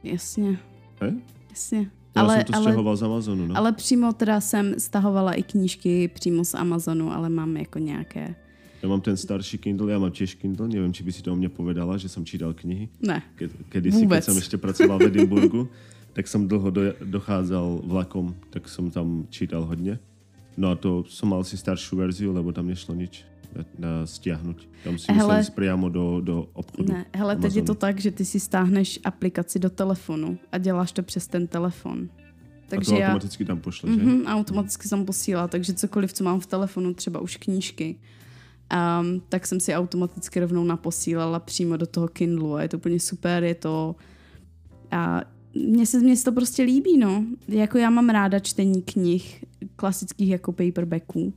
[0.02, 0.58] Jasně.
[1.00, 1.12] Hej?
[1.50, 1.90] Jasně.
[2.16, 3.56] Já ale, jsem to stěhoval ale, z Amazonu, no.
[3.56, 8.34] Ale přímo teda jsem stahovala i knížky přímo z Amazonu, ale mám jako nějaké...
[8.82, 11.36] Já mám ten starší Kindle, já mám těž Kindle, nevím, či by si to o
[11.36, 12.88] mě povedala, že jsem čítal knihy.
[13.00, 13.22] Ne,
[13.68, 15.68] Kedy si, keď jsem ještě pracoval v Edinburgu,
[16.12, 19.98] tak jsem dlho do, docházel vlakom, tak jsem tam čítal hodně.
[20.56, 23.24] No a to som mal si staršiu verziu, lebo tam nešlo nič
[24.04, 24.58] stiahnuť.
[24.84, 26.88] Tam si hele, musel priamo do, do obchodu.
[26.88, 27.42] Ne, hele, Amazonu.
[27.42, 31.26] teď je to tak, že ty si stáhneš aplikaci do telefonu a děláš to přes
[31.26, 32.08] ten telefon.
[32.68, 34.04] Takže a to automaticky já, tam pošle, mm-hmm, že?
[34.04, 37.96] Mhm, automaticky jsem posílá, takže cokoliv, co mám v telefonu, třeba už knížky,
[38.72, 43.00] um, tak jsem si automaticky rovnou naposílala přímo do toho Kindlu a je to úplně
[43.00, 43.96] super, je to
[44.90, 45.22] a
[45.54, 47.24] mně se, mně se to prostě líbí, no.
[47.48, 49.44] Jako já mám ráda čtení knih,
[49.76, 51.32] klasických jako paperbacků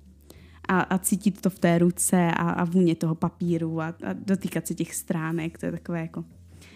[0.68, 4.68] a, a cítit to v té ruce a, a vůně toho papíru a, a dotýkat
[4.68, 6.24] se těch stránek, to je takové jako...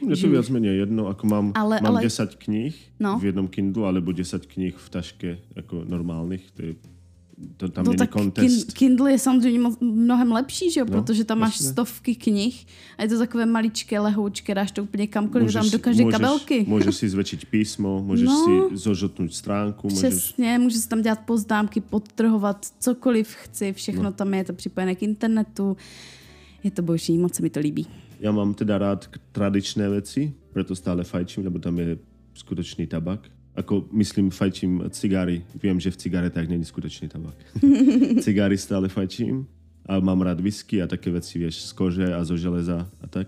[0.08, 2.08] Je to viac menej jedno, ako mám, ale, mám ale...
[2.08, 2.72] 10 knih
[3.04, 3.20] no.
[3.20, 6.76] v jednom Kindle, alebo 10 knih v taške jako normálnych, to je
[7.58, 8.74] to tam no tak contest.
[8.74, 10.86] Kindle je samozřejmě mnohem lepší, že jo?
[10.90, 11.72] No, protože tam máš jasně.
[11.72, 12.66] stovky knih
[12.98, 16.20] a je to takové maličké lehoučké, dáš to úplně kamkoliv, můžeš, tam do každé můžeš,
[16.20, 16.66] kabelky.
[16.68, 19.88] Můžeš si zvětšit písmo, můžeš no, si zožotnout stránku.
[19.88, 20.64] Přesně, můžeš...
[20.64, 24.12] můžeš tam dělat poznámky, podtrhovat cokoliv chci, všechno no.
[24.12, 25.78] tam je, je to připojené k internetu.
[26.64, 27.88] Je to boží, moc se mi to líbí.
[28.20, 31.98] Já mám teda rád tradičné věci, proto stále fajčím, lebo tam je
[32.34, 33.30] skutečný tabak
[33.60, 35.43] ako myslím, fajčím cigary.
[35.60, 37.36] Viem, že v cigaretách není skutečný tabak.
[38.24, 39.47] cigary stále fajčím
[39.86, 43.28] a mám rád whisky a také veci, vieš, z kože a zo železa a tak.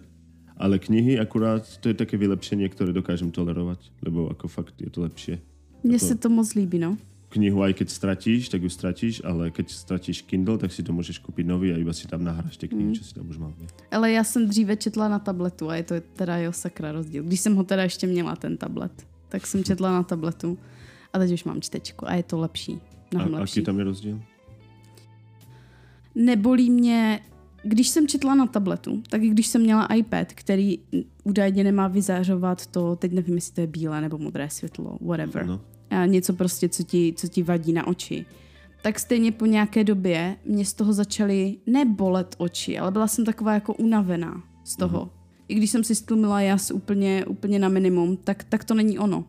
[0.57, 5.01] Ale knihy akurát, to je také vylepšenie, ktoré dokážem tolerovať, lebo ako fakt je to
[5.01, 5.41] lepšie.
[5.83, 6.97] Mně se to moc líbí, no.
[7.29, 11.17] Knihu aj keď stratíš, tak ju stratíš, ale keď stratíš Kindle, tak si to můžeš
[11.17, 12.93] koupit nový a iba si tam nahráš ty knihy, mm.
[12.93, 13.53] čo si tam už mal.
[13.91, 17.23] Ale já jsem dříve četla na tabletu a je to teda jo sakra rozdíl.
[17.23, 18.91] Když jsem ho teda ještě měla, ten tablet
[19.31, 20.57] tak jsem četla na tabletu.
[21.13, 22.79] A teď už mám čtečku a je to lepší.
[23.13, 23.59] Mnohem a lepší.
[23.59, 24.21] jaký tam je rozdíl?
[26.15, 27.19] Nebolí mě,
[27.63, 30.79] když jsem četla na tabletu, tak i když jsem měla iPad, který
[31.23, 35.45] údajně nemá vyzářovat to, teď nevím, jestli to je bílé nebo modré světlo, whatever.
[35.45, 35.61] No.
[35.89, 38.25] A něco prostě, co ti, co ti vadí na oči.
[38.83, 43.53] Tak stejně po nějaké době mě z toho začaly nebolet oči, ale byla jsem taková
[43.53, 45.05] jako unavená z toho.
[45.05, 45.20] Uh-huh
[45.51, 49.25] i když jsem si stlumila jas úplně, úplně na minimum, tak, tak to není ono.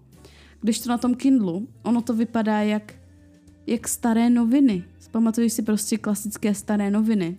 [0.61, 2.95] Když to na tom Kindlu, ono to vypadá jak,
[3.67, 4.85] jak staré noviny.
[5.11, 7.37] Pamatuješ si prostě klasické staré noviny.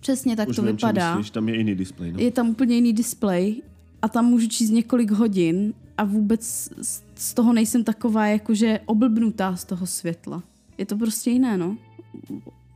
[0.00, 1.16] Přesně tak Už to vím, vypadá.
[1.16, 2.12] Myslíš, tam je jiný displej.
[2.12, 2.18] No?
[2.18, 3.62] Je tam úplně jiný displej
[4.02, 6.70] a tam můžu číst několik hodin a vůbec
[7.14, 10.42] z toho nejsem taková jakože oblbnutá z toho světla.
[10.78, 11.76] Je to prostě jiné, no.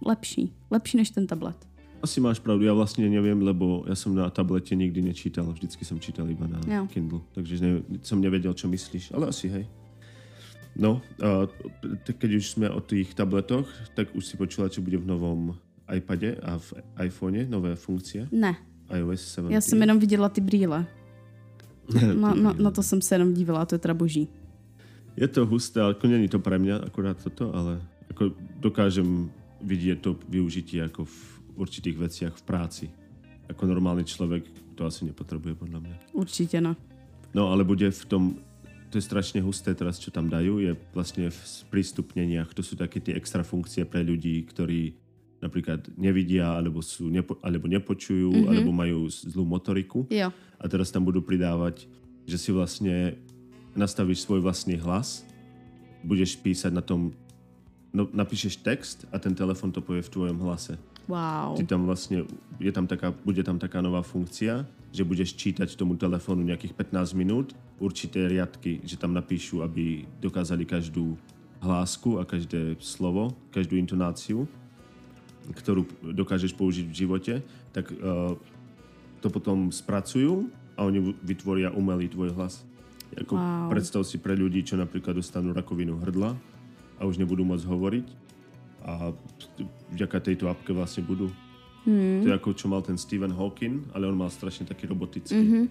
[0.06, 0.52] Lepší.
[0.70, 1.56] Lepší než ten tablet.
[2.02, 6.00] Asi máš pravdu, já vlastně nevím, lebo já jsem na tabletě nikdy nečítal, vždycky jsem
[6.00, 6.86] čítal iba na jo.
[6.86, 9.66] Kindle, takže ne, jsem nevěděl, co myslíš, ale asi hej.
[10.76, 11.48] No, a
[12.12, 15.56] keď už jsme o těch tabletoch, tak už si počula, co bude v novom
[15.94, 16.72] iPadě a v
[17.04, 18.28] iPhone, nové funkce?
[18.32, 18.56] Ne.
[18.98, 19.52] iOS 17.
[19.52, 20.86] Já jsem jenom viděla ty brýle.
[22.14, 24.28] na, na, na to jsem se jenom dívala, to je teda boží.
[25.16, 29.30] Je to husté, ale není to pro mě akorát toto, ale jako dokážem
[29.60, 32.86] vidět to využití jako v určitých veciach v práci.
[33.50, 34.46] Ako normálny človek
[34.78, 35.96] to asi nepotrebuje, podľa mňa.
[36.14, 36.78] Určite no.
[37.30, 38.38] No, ale bude v tom,
[38.90, 42.98] to je strašne husté teraz, čo tam dajú, je vlastne v sprístupneniach, to sú také
[42.98, 44.98] tie extra funkcie pre ľudí, ktorí
[45.40, 48.50] napríklad nevidia, alebo, sú, nepo, alebo nepočujú, mm-hmm.
[48.50, 50.04] alebo majú zlú motoriku.
[50.12, 50.28] Jo.
[50.60, 51.88] A teraz tam budú pridávať,
[52.28, 53.16] že si vlastne
[53.72, 55.24] nastavíš svoj vlastný hlas,
[56.04, 57.16] budeš písať na tom,
[57.94, 60.76] no, napíšeš text a ten telefon to povie v tvojom hlase.
[61.08, 61.56] Wow.
[61.56, 62.22] Ty tam vlastně,
[62.60, 67.12] je tam taká, bude tam taká nová funkcia, že budeš čítať tomu telefonu nějakých 15
[67.12, 71.18] minut, určité riadky, že tam napíšu, aby dokázali každou
[71.60, 74.48] hlásku a každé slovo, každou intonáciu,
[75.52, 77.42] kterou dokážeš použít v životě,
[77.72, 78.36] tak uh,
[79.20, 82.64] to potom spracujú a oni vytvoria umelý tvoj hlas.
[83.16, 83.68] Jako wow.
[83.68, 86.38] Predstav si pre ľudí, čo napríklad dostanú rakovinu hrdla
[86.96, 88.06] a už nebudú môcť hovoriť,
[88.84, 89.12] a
[89.92, 91.28] vďaka tejto apke vlastne budú.
[91.84, 92.20] Hmm.
[92.24, 95.32] To je ako čo mal ten Stephen Hawking, ale on mal strašne taký robotický.
[95.32, 95.64] Mm-hmm.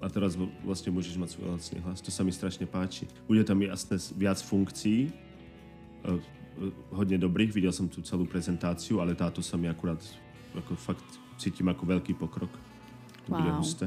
[0.00, 0.32] A teraz
[0.64, 2.00] vlastne môžeš mať svoj vlastný hlas.
[2.00, 3.04] To sa mi strašne páči.
[3.28, 5.12] Bude tam jasné viac funkcií,
[6.08, 7.52] uh, uh, hodne dobrých.
[7.52, 10.00] Videl som tu celú prezentáciu, ale táto sa mi akurát
[10.56, 11.04] ako fakt
[11.36, 12.48] cítim ako veľký pokrok.
[13.28, 13.44] To wow.
[13.44, 13.86] bude husté.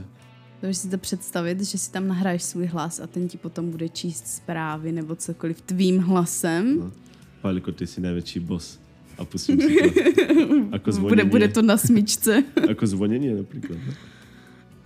[0.61, 3.89] Můžeš si to představit, že si tam nahráš svůj hlas a ten ti potom bude
[3.89, 6.79] číst zprávy nebo cokoliv tvým hlasem.
[6.79, 6.91] No.
[7.43, 8.79] Paliko, ty jsi největší boss.
[9.17, 10.01] A pustím si to.
[10.71, 11.09] Ako zvonění.
[11.09, 12.43] Bude, bude to na smyčce.
[12.69, 13.79] Ako zvonění například.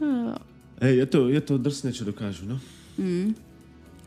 [0.02, 0.36] No.
[0.82, 2.60] Hej, je to, je to drsné, co dokážu, no.
[2.98, 3.36] Mm.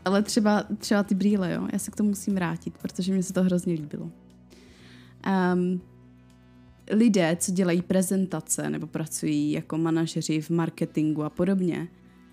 [0.05, 1.67] Ale třeba, třeba ty brýle, jo.
[1.73, 4.11] Já se k tomu musím vrátit, protože mi se to hrozně líbilo.
[5.53, 5.81] Um,
[6.91, 11.87] lidé, co dělají prezentace nebo pracují jako manažeři v marketingu a podobně,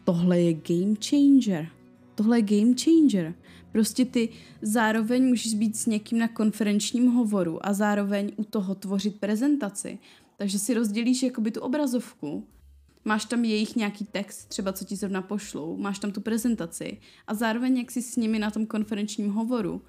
[0.05, 1.78] tohle je game changer.
[2.19, 3.35] Tohle je game changer.
[3.73, 4.29] Prostě ty
[4.63, 9.99] zároveň můžeš být s někým na konferenčním hovoru a zároveň u toho tvořit prezentaci.
[10.37, 12.47] Takže si rozdělíš jakoby tu obrazovku,
[13.05, 17.35] máš tam jejich nějaký text, třeba co ti zrovna pošlou, máš tam tu prezentaci a
[17.35, 19.83] zároveň jak jsi s nimi na tom konferenčním hovoru,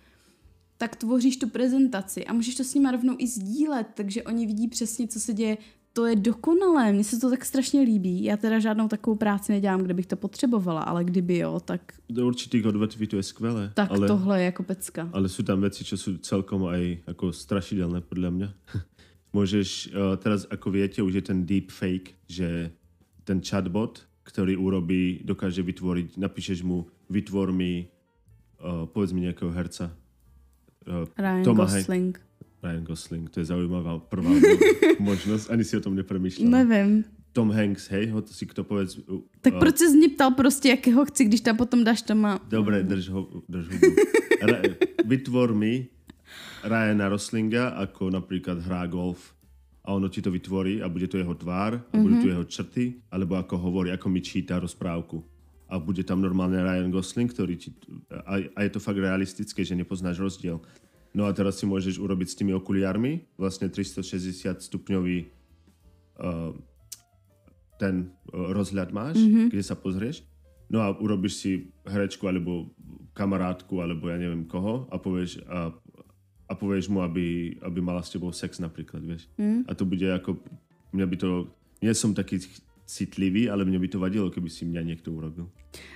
[0.77, 4.67] tak tvoříš tu prezentaci a můžeš to s nimi rovnou i sdílet, takže oni vidí
[4.67, 5.57] přesně, co se děje.
[5.99, 8.23] To je dokonalé, mně se to tak strašně líbí.
[8.23, 11.93] Já teda žádnou takovou práci nedělám, kde bych to potřebovala, ale kdyby jo, tak...
[12.09, 13.71] Do určitých odvetví to je skvělé.
[13.73, 15.09] Tak ale, tohle je jako pecka.
[15.13, 18.49] Ale jsou tam věci, co jsou celkom aj jako strašidelné, podle mě.
[19.33, 22.71] Můžeš, uh, teraz jako větě, už je ten deep fake, že
[23.23, 27.87] ten chatbot, který urobí, dokáže vytvořit, napíšeš mu, vytvor mi,
[28.81, 29.91] uh, povedz mi nějakého herca,
[30.87, 32.17] Uh, Ryan Toma Gosling.
[32.17, 32.28] Hank,
[32.63, 34.29] Ryan Gosling, to je zaujímavá prvá
[34.99, 36.49] možnost, ani si o tom nepremýšlel.
[36.49, 37.03] Nevím.
[37.33, 38.97] Tom Hanks, hej, ho to si kto povedz.
[39.05, 42.39] Uh, tak proč se z ní ptal prostě, jakého chci, když tam potom dáš Toma?
[42.49, 43.77] Dobré, drž ho, drž ho.
[44.41, 44.61] Ra,
[45.05, 45.87] vytvor mi
[46.63, 49.33] Ryana Roslinga, ako napríklad hrá golf
[49.85, 52.03] a ono ti to vytvorí a bude to jeho tvár, a mm-hmm.
[52.03, 55.23] budú tu jeho črty, alebo ako hovorí, ako mi číta rozprávku
[55.69, 57.69] a bude tam normálne Ryan Gosling, ktorý ti...
[58.25, 60.57] A, a je to fakt realistické, že nepoznáš rozdiel.
[61.13, 65.25] No a teraz si môžeš urobiť s tými okuliármi vlastne 360 stupňový
[66.21, 66.53] uh,
[67.81, 69.49] ten uh, rozhľad máš, mm-hmm.
[69.49, 70.21] kde sa pozrieš.
[70.69, 71.51] No a urobíš si
[71.81, 72.69] herečku alebo
[73.17, 75.73] kamarátku alebo ja neviem koho a povieš, a,
[76.45, 79.25] a povieš mu, aby, aby mala s tebou sex napríklad, vieš.
[79.35, 79.65] Mm.
[79.65, 80.37] A to bude ako...
[80.93, 81.29] Mňa by to...
[81.81, 82.37] Nie som taký
[82.85, 85.49] citlivý, ale mě by to vadilo, kdyby si mě někdo urobil.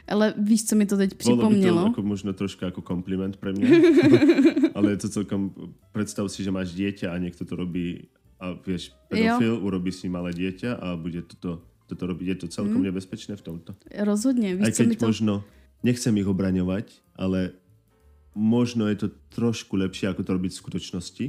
[0.07, 1.49] Ale víš, co mi to teď připomnělo?
[1.49, 3.82] Bylo by to jako možno trošku jako kompliment pro mě,
[4.76, 5.51] ale je to celkom,
[5.93, 8.07] představ si, že máš dítě a někdo to robí
[8.39, 9.59] a víš, pedofil jo.
[9.59, 12.28] urobí si malé dítě a bude toto, toto robit.
[12.28, 12.84] Je to celkom hmm.
[12.84, 13.76] nebezpečné v tomto.
[13.95, 14.55] Rozhodně.
[14.55, 15.05] Víš, Aj keď to...
[15.07, 15.43] možno,
[15.84, 17.55] nechcem ich obraňovat, ale
[18.36, 21.26] možno je to trošku lepší, ako to robiť v skutočnosti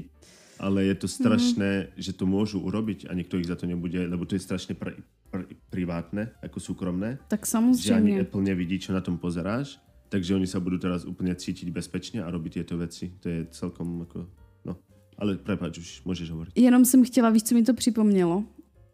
[0.58, 1.88] ale je to strašné, mm.
[1.96, 4.96] že to môžu urobiť a nikto ich za to nebude, lebo to je strašne pr-
[5.30, 7.18] pr- privátne, ako súkromné.
[7.28, 7.82] Tak samozřejmě.
[7.82, 9.78] Že ani Apple nevidí, čo na tom pozeráš,
[10.08, 13.12] takže oni sa budú teraz úplne cítiť bezpečně a robiť tieto veci.
[13.20, 14.26] To je celkom jako,
[14.64, 14.76] no.
[15.18, 16.52] Ale prepáč, už můžeš hovorit.
[16.54, 18.44] Jenom jsem chtěla, víš, co mi to připomnělo?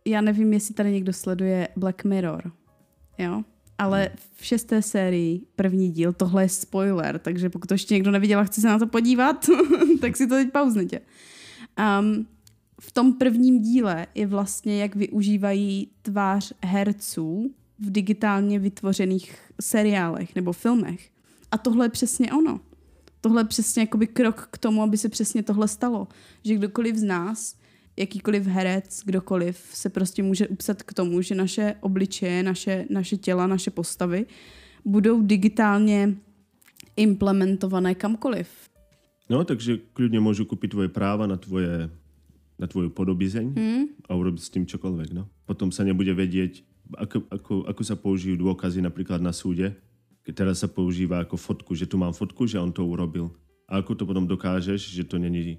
[0.07, 2.53] Já nevím, jestli tady někdo sleduje Black Mirror,
[3.19, 3.45] jo?
[3.79, 4.17] Ale hmm.
[4.35, 8.45] v šesté sérii, první díl, tohle je spoiler, takže pokud to ještě někdo neviděl a
[8.45, 9.47] chce se na to podívat,
[10.01, 11.01] tak si to teď pauzněte.
[11.81, 12.27] Um,
[12.81, 20.53] v tom prvním díle je vlastně, jak využívají tvář herců v digitálně vytvořených seriálech nebo
[20.53, 21.11] filmech.
[21.51, 22.61] A tohle je přesně ono.
[23.21, 26.09] Tohle je přesně jakoby krok k tomu, aby se přesně tohle stalo.
[26.45, 27.57] Že kdokoliv z nás,
[27.97, 33.47] jakýkoliv herec, kdokoliv se prostě může upsat k tomu, že naše obličeje, naše, naše těla,
[33.47, 34.27] naše postavy
[34.85, 36.15] budou digitálně
[36.97, 38.70] implementované kamkoliv.
[39.31, 41.91] No, takže klidně můžu koupit tvoje práva na tvoje
[42.61, 43.85] na tvoju podobizeň mm.
[44.05, 45.17] a urobiť s tým čokoľvek.
[45.17, 45.25] No.
[45.49, 46.61] Potom sa nebude vedieť,
[46.93, 49.73] ako, ako, ako sa použijú dôkazy napríklad na súde.
[50.29, 53.33] Teraz sa používa ako fotku, že tu mám fotku, že on to urobil.
[53.65, 55.57] A ako to potom dokážeš, že to není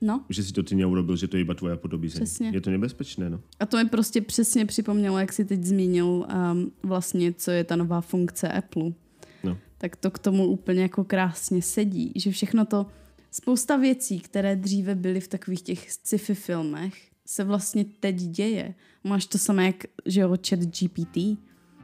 [0.00, 0.24] No.
[0.32, 2.24] Že si to ty neurobil, že to je iba tvoja podobizeň.
[2.24, 2.50] Přesně.
[2.56, 3.40] Je to nebezpečné, no.
[3.60, 7.76] A to mi prostě přesně připomnělo, jak si teď zmínil um, vlastně, co je ta
[7.76, 8.96] nová funkce Apple.
[9.80, 12.86] Tak to k tomu úplně jako krásně sedí, že všechno to,
[13.30, 16.94] spousta věcí, které dříve byly v takových těch sci-fi filmech,
[17.26, 18.74] se vlastně teď děje.
[19.04, 21.16] Máš to samé, jak, že jo, chat GPT.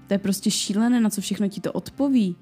[0.06, 2.36] To je prostě šílené, na co všechno ti to odpoví.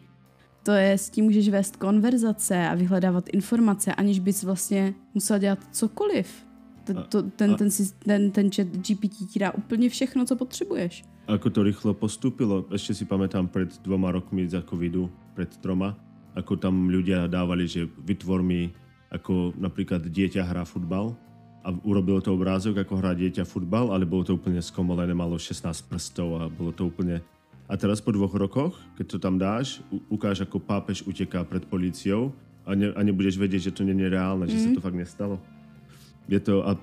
[0.63, 5.59] To je, s tím můžeš vést konverzace a vyhledávat informace, aniž bys vlastně musel dělat
[5.73, 6.47] cokoliv.
[6.85, 11.05] Ten, to, ten, ten, ten, ten chat GPT ti dá úplně všechno, co potřebuješ.
[11.25, 15.97] Ako to rýchlo postupilo, ešte si pamätám pred dvoma rokmi za covidu, pred troma,
[16.37, 18.69] ako tam ľudia dávali, že vytvor mi,
[19.09, 21.17] ako napríklad dieťa hrá futbal
[21.65, 25.65] a urobilo to obrázok, ako hrá dieťa futbal, ale bolo to úplne skomolené, malo 16
[25.89, 27.25] prstov a bolo to úplne...
[27.65, 29.81] A teraz po dvoch rokoch, keď to tam dáš,
[30.13, 32.37] ukáž, ako pápež uteká pred políciou
[32.69, 34.53] a, ne, a nebudeš vedieť, že to nie je reálne, mm.
[34.53, 34.77] že sa mhm.
[34.77, 35.37] to fakt nestalo.
[36.29, 36.61] Je to...
[36.69, 36.77] A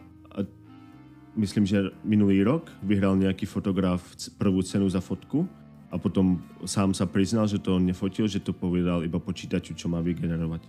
[1.36, 4.04] myslím, že minulý rok vyhrál nějaký fotograf
[4.38, 5.48] prvú cenu za fotku
[5.92, 9.92] a potom sám sa priznal, že to on nefotil, že to povedal iba počítaču, čo
[9.92, 10.62] má vygenerovať.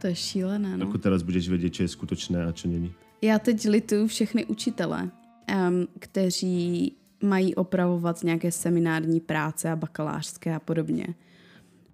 [0.00, 0.88] To je šílené, no.
[0.88, 2.92] Ako teraz budeš vědět, čo je skutečné a čo není.
[3.22, 6.92] Já teď lituju všechny učitele, um, kteří
[7.22, 11.06] mají opravovat nějaké seminární práce a bakalářské a podobně.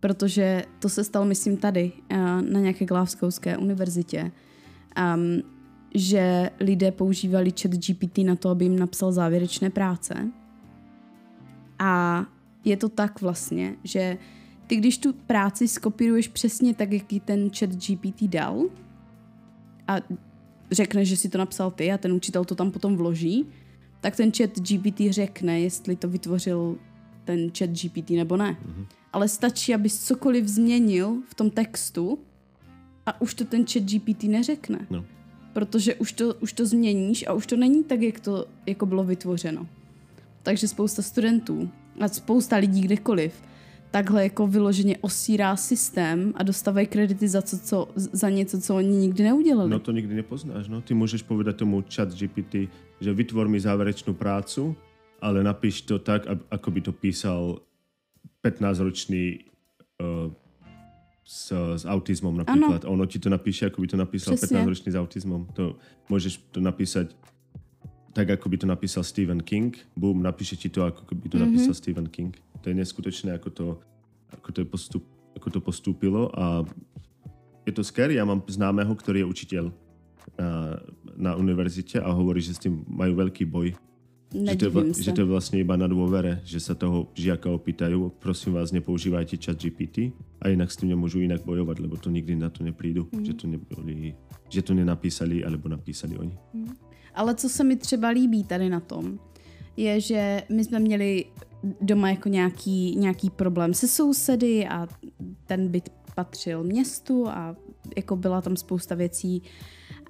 [0.00, 4.32] Protože to se stalo, myslím, tady uh, na nějaké Glasgowské univerzitě,
[5.14, 5.42] um,
[5.94, 10.28] že lidé používali chat GPT na to, aby jim napsal závěrečné práce.
[11.78, 12.24] A
[12.64, 14.18] je to tak vlastně, že
[14.66, 18.62] ty když tu práci skopíruješ přesně tak, jak ji ten chat GPT dal
[19.88, 19.96] a
[20.70, 23.46] řekne, že si to napsal ty a ten učitel to tam potom vloží,
[24.00, 26.78] tak ten chat GPT řekne, jestli to vytvořil
[27.24, 28.50] ten chat GPT nebo ne.
[28.50, 28.86] Mm-hmm.
[29.12, 32.18] Ale stačí, aby cokoliv změnil v tom textu
[33.06, 34.86] a už to ten chat GPT neřekne.
[34.90, 35.04] No.
[35.52, 39.04] Protože už to, už to změníš a už to není tak, jak to jako bylo
[39.04, 39.66] vytvořeno.
[40.42, 43.42] Takže spousta studentů a spousta lidí kdekoliv
[43.92, 48.96] takhle jako vyloženě osírá systém a dostávají kredity za, co, co, za něco, co oni
[48.96, 49.70] nikdy neudělali.
[49.70, 50.80] No to nikdy nepoznáš, no.
[50.80, 52.54] Ty můžeš povedat tomu chat GPT,
[53.00, 54.76] že vytvor mi závěrečnou prácu,
[55.20, 57.58] ale napiš to tak, ako by to písal
[58.44, 59.38] 15-ročný
[60.00, 60.32] uh,
[61.24, 62.84] s, s autizmom například.
[62.84, 62.92] Ano.
[62.92, 65.46] Ono ti to napíše, ako by to napísal 15-ročný s autizmom.
[65.54, 65.76] To
[66.08, 67.16] můžeš to napísať
[68.12, 69.78] tak, ako by to napísal Stephen King.
[69.96, 71.46] Boom, napíše ti to, ako by to mm-hmm.
[71.48, 72.36] napísal Stephen King.
[72.60, 73.66] To je neskutečné, ako to,
[74.32, 75.04] ako to, postup,
[75.36, 76.66] ako to postúpilo a
[77.66, 78.18] je to scary.
[78.18, 79.64] Ja mám známého, ktorý je učiteľ
[80.38, 80.78] na,
[81.16, 83.74] na univerzite a hovorí, že s tým majú veľký boj.
[84.32, 88.16] Že to, je, že to je vlastne iba na dôvere, že sa toho žiaka opýtajú,
[88.16, 92.32] prosím vás, nepoužívajte chat GPT a inak s tým nemôžu inak bojovať, lebo to nikdy
[92.32, 93.24] na to neprídu, mm.
[93.28, 94.16] že, to neboli,
[94.48, 96.36] že to nenapísali alebo napísali oni.
[96.56, 96.72] Mm.
[97.14, 99.20] Ale co se mi třeba líbí tady na tom,
[99.76, 101.24] je, že my jsme měli
[101.80, 104.88] doma jako nějaký, nějaký problém se sousedy a
[105.46, 107.56] ten byt patřil městu a
[107.96, 109.42] jako byla tam spousta věcí,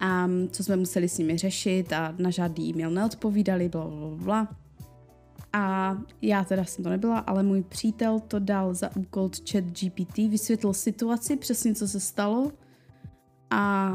[0.02, 4.48] a co jsme museli s nimi řešit a na žádný e-mail neodpovídali, bla, bla, bla.
[5.52, 10.16] A já teda jsem to nebyla, ale můj přítel to dal za úkol chat GPT,
[10.16, 12.52] vysvětlil situaci, přesně co se stalo
[13.50, 13.92] a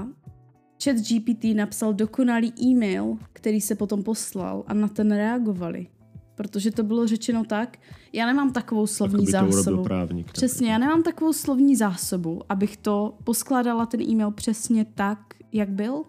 [0.83, 5.87] chat GPT napsal dokonalý e-mail, který se potom poslal a na ten reagovali.
[6.35, 7.77] Protože to bylo řečeno tak,
[8.13, 9.83] já nemám takovou slovní jako zásobu.
[9.83, 15.19] Právník, přesně, já nemám takovou slovní zásobu, abych to poskládala ten e-mail přesně tak,
[15.51, 16.03] jak byl.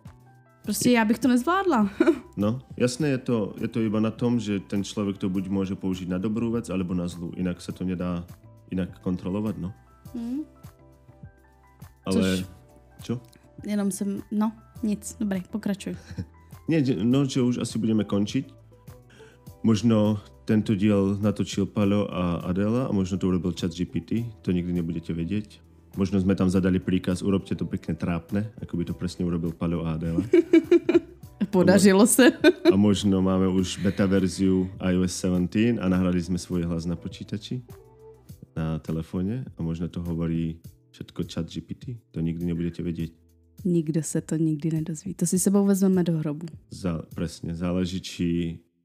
[0.62, 1.91] Prostě já bych to nezvládla.
[2.36, 5.74] no, jasné je to, je to iba na tom, že ten člověk to buď může
[5.74, 7.32] použít na dobrou věc, alebo na zlou.
[7.36, 8.24] Jinak se to nedá
[8.70, 9.72] jinak kontrolovat, no.
[10.14, 10.41] Hmm.
[12.05, 12.47] Ale, Což...
[13.03, 13.20] čo?
[13.66, 15.97] Jenom jsem, no, nic, dobrý, pokračuj.
[16.68, 18.53] Nie, no, že už asi budeme končiť.
[19.64, 24.76] Možno tento diel natočil Palo a Adela a možno to urobil chat GPT, to nikdy
[24.76, 25.64] nebudete vedieť.
[25.99, 29.82] Možno sme tam zadali príkaz, urobte to pekne trápne, ako by to presne urobil Palo
[29.82, 30.22] a Adela.
[31.51, 32.38] Podařilo se.
[32.70, 37.66] a možno máme už beta verziu iOS 17 a nahrali sme svoj hlas na počítači,
[38.55, 40.62] na telefóne a možno to hovorí
[40.94, 41.99] všetko chat GPT.
[42.14, 43.11] To nikdy nebudete vedieť.
[43.66, 45.18] Nikdo se to nikdy nedozví.
[45.18, 46.46] To si sebou vezmeme do hrobu.
[46.70, 47.59] Za, presne.
[47.59, 48.26] Záleží, či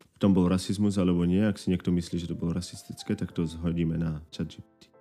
[0.01, 1.45] v tom bol rasizmus alebo nie.
[1.45, 4.92] Ak si niekto myslí, že to bolo rasistické, tak to zhodíme na ChatGPT.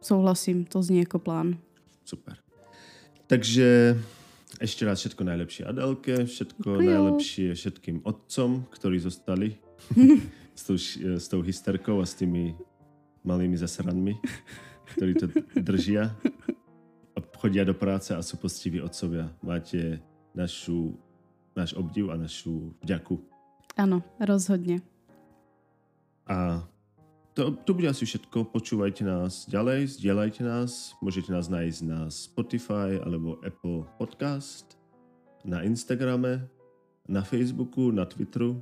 [0.00, 1.56] Souhlasím, to zní jako plán.
[2.04, 2.36] Super.
[3.26, 3.96] Takže
[4.60, 6.90] ešte raz všetko najlepšie Adelke, všetko Děkuju.
[6.90, 9.54] najlepšie všetkým otcom, ktorí zostali
[10.58, 10.76] s, tou,
[11.16, 12.58] s tou hysterkou a s tými
[13.22, 14.18] malými zasranmi,
[14.96, 16.10] ktorí to držia
[17.40, 19.32] chodia do práce a sú postiví otcovia.
[19.40, 19.96] Máte
[20.36, 20.92] našu,
[21.56, 23.16] náš obdiv a našu vďaku.
[23.80, 24.84] Áno, rozhodne.
[26.28, 26.68] A
[27.34, 28.44] to, to bude asi všetko.
[28.50, 30.94] Počúvajte nás ďalej, zdieľajte nás.
[30.98, 34.74] Môžete nás nájsť na Spotify alebo Apple Podcast,
[35.46, 36.42] na Instagrame,
[37.08, 38.58] na Facebooku, na Twitteru.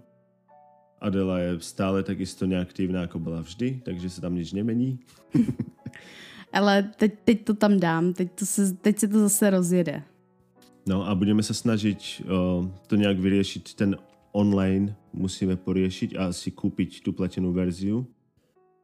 [1.01, 4.99] Adela je stále takisto neaktívna, ako bola vždy, takže sa tam nič nemení.
[6.57, 10.03] Ale teď, teď to tam dám, teď, to se, teď se to zase rozjede.
[10.89, 13.75] No a budeme se snažit uh, to nějak vyřešit.
[13.75, 13.97] Ten
[14.33, 18.07] online musíme poriešiť a asi kúpiť tú platenú verziu,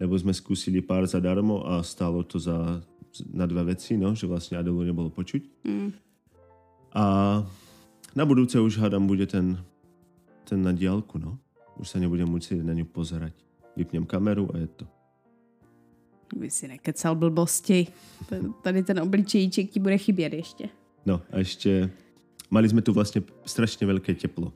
[0.05, 2.85] lebo sme skúsili pár zadarmo a stálo to za,
[3.33, 5.65] na dve veci, no, že vlastne Adelu nebolo počuť.
[5.65, 5.91] Mm.
[6.93, 7.05] A
[8.13, 9.57] na budúce už hádam bude ten,
[10.45, 11.41] ten na diálku, no.
[11.81, 13.35] Už sa nebudem musieť na ňu pozerať.
[13.75, 14.85] Vypnem kameru a je to.
[16.37, 17.87] By si nekecal blbosti.
[18.63, 20.69] Tady ten obličejíček ti bude chybět ještě.
[21.07, 21.91] No a ještě
[22.51, 24.53] mali jsme tu vlastně strašně velké teplo.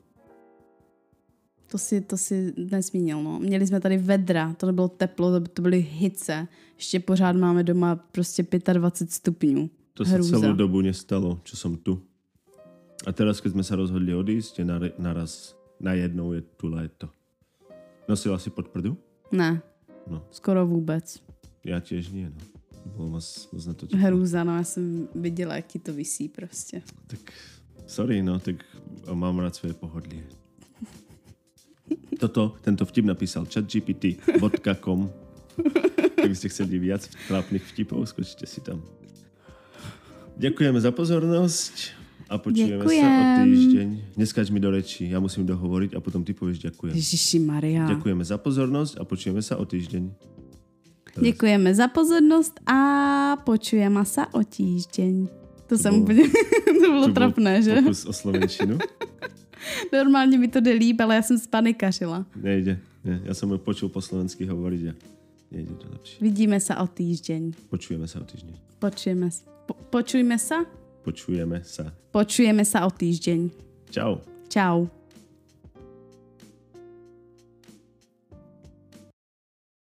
[1.69, 3.39] To si, to si nezmínil, no.
[3.39, 6.47] Měli jsme tady vedra, to nebylo teplo, to byly hice.
[6.77, 9.69] Ještě pořád máme doma prostě 25 stupňů.
[9.93, 11.99] To se celou dobu nestalo, čo som tu.
[13.07, 14.65] A teraz, keď sme sa rozhodli odísť, je
[14.99, 17.07] naraz najednou je tu léto.
[18.07, 18.97] Nosila si podprdu?
[19.31, 19.61] Ne.
[20.07, 20.23] No.
[20.31, 21.19] Skoro vůbec.
[21.63, 22.43] Já těž nie, no.
[22.95, 24.05] Bylo moc, moc na to těžké.
[24.05, 26.81] Hrůza, no, já jsem viděla, jak ti to vysí prostě.
[27.07, 27.19] Tak,
[27.87, 28.55] sorry, no, tak
[29.13, 30.38] mám rád své pohodlie.
[32.19, 34.99] Toto, tento vtip napísal chatgpt.com
[36.19, 38.83] Kdybyste chceli viac trápnych vtipov, skočte si tam.
[40.39, 41.75] Ďakujeme za pozornosť
[42.31, 43.03] a počujeme Ďakujem.
[43.03, 43.87] sa o týždeň.
[44.15, 46.95] Neskač mi do rečí, ja musím dohovoriť a potom ty povieš ďakujem.
[46.95, 47.87] Ježiši Maria.
[47.87, 50.03] Ďakujeme za pozornosť a počujeme sa o týždeň.
[51.19, 52.77] Děkujeme za pozornost a
[53.43, 55.27] počujeme se o týždeň.
[55.67, 56.23] To, to jsem bylo, úplně,
[56.65, 57.75] to bylo to trapné, že?
[57.75, 58.77] Pokus o slovenčinu.
[59.93, 62.25] Normálně mi to jde líp, ale já jsem spanikařila.
[62.35, 63.21] Nejde, ne.
[63.23, 64.93] já jsem počul po slovensky hovoriť a
[65.51, 66.17] nejde to lepší.
[66.21, 67.53] Vidíme se o týždeň.
[67.69, 68.53] Počujeme se o týždeň.
[68.79, 69.29] Počujeme,
[69.65, 70.55] po, počujeme se?
[71.01, 71.93] Počujeme se.
[72.11, 73.49] Počujeme se o týždeň.
[73.89, 74.17] Čau.
[74.47, 74.98] Čau.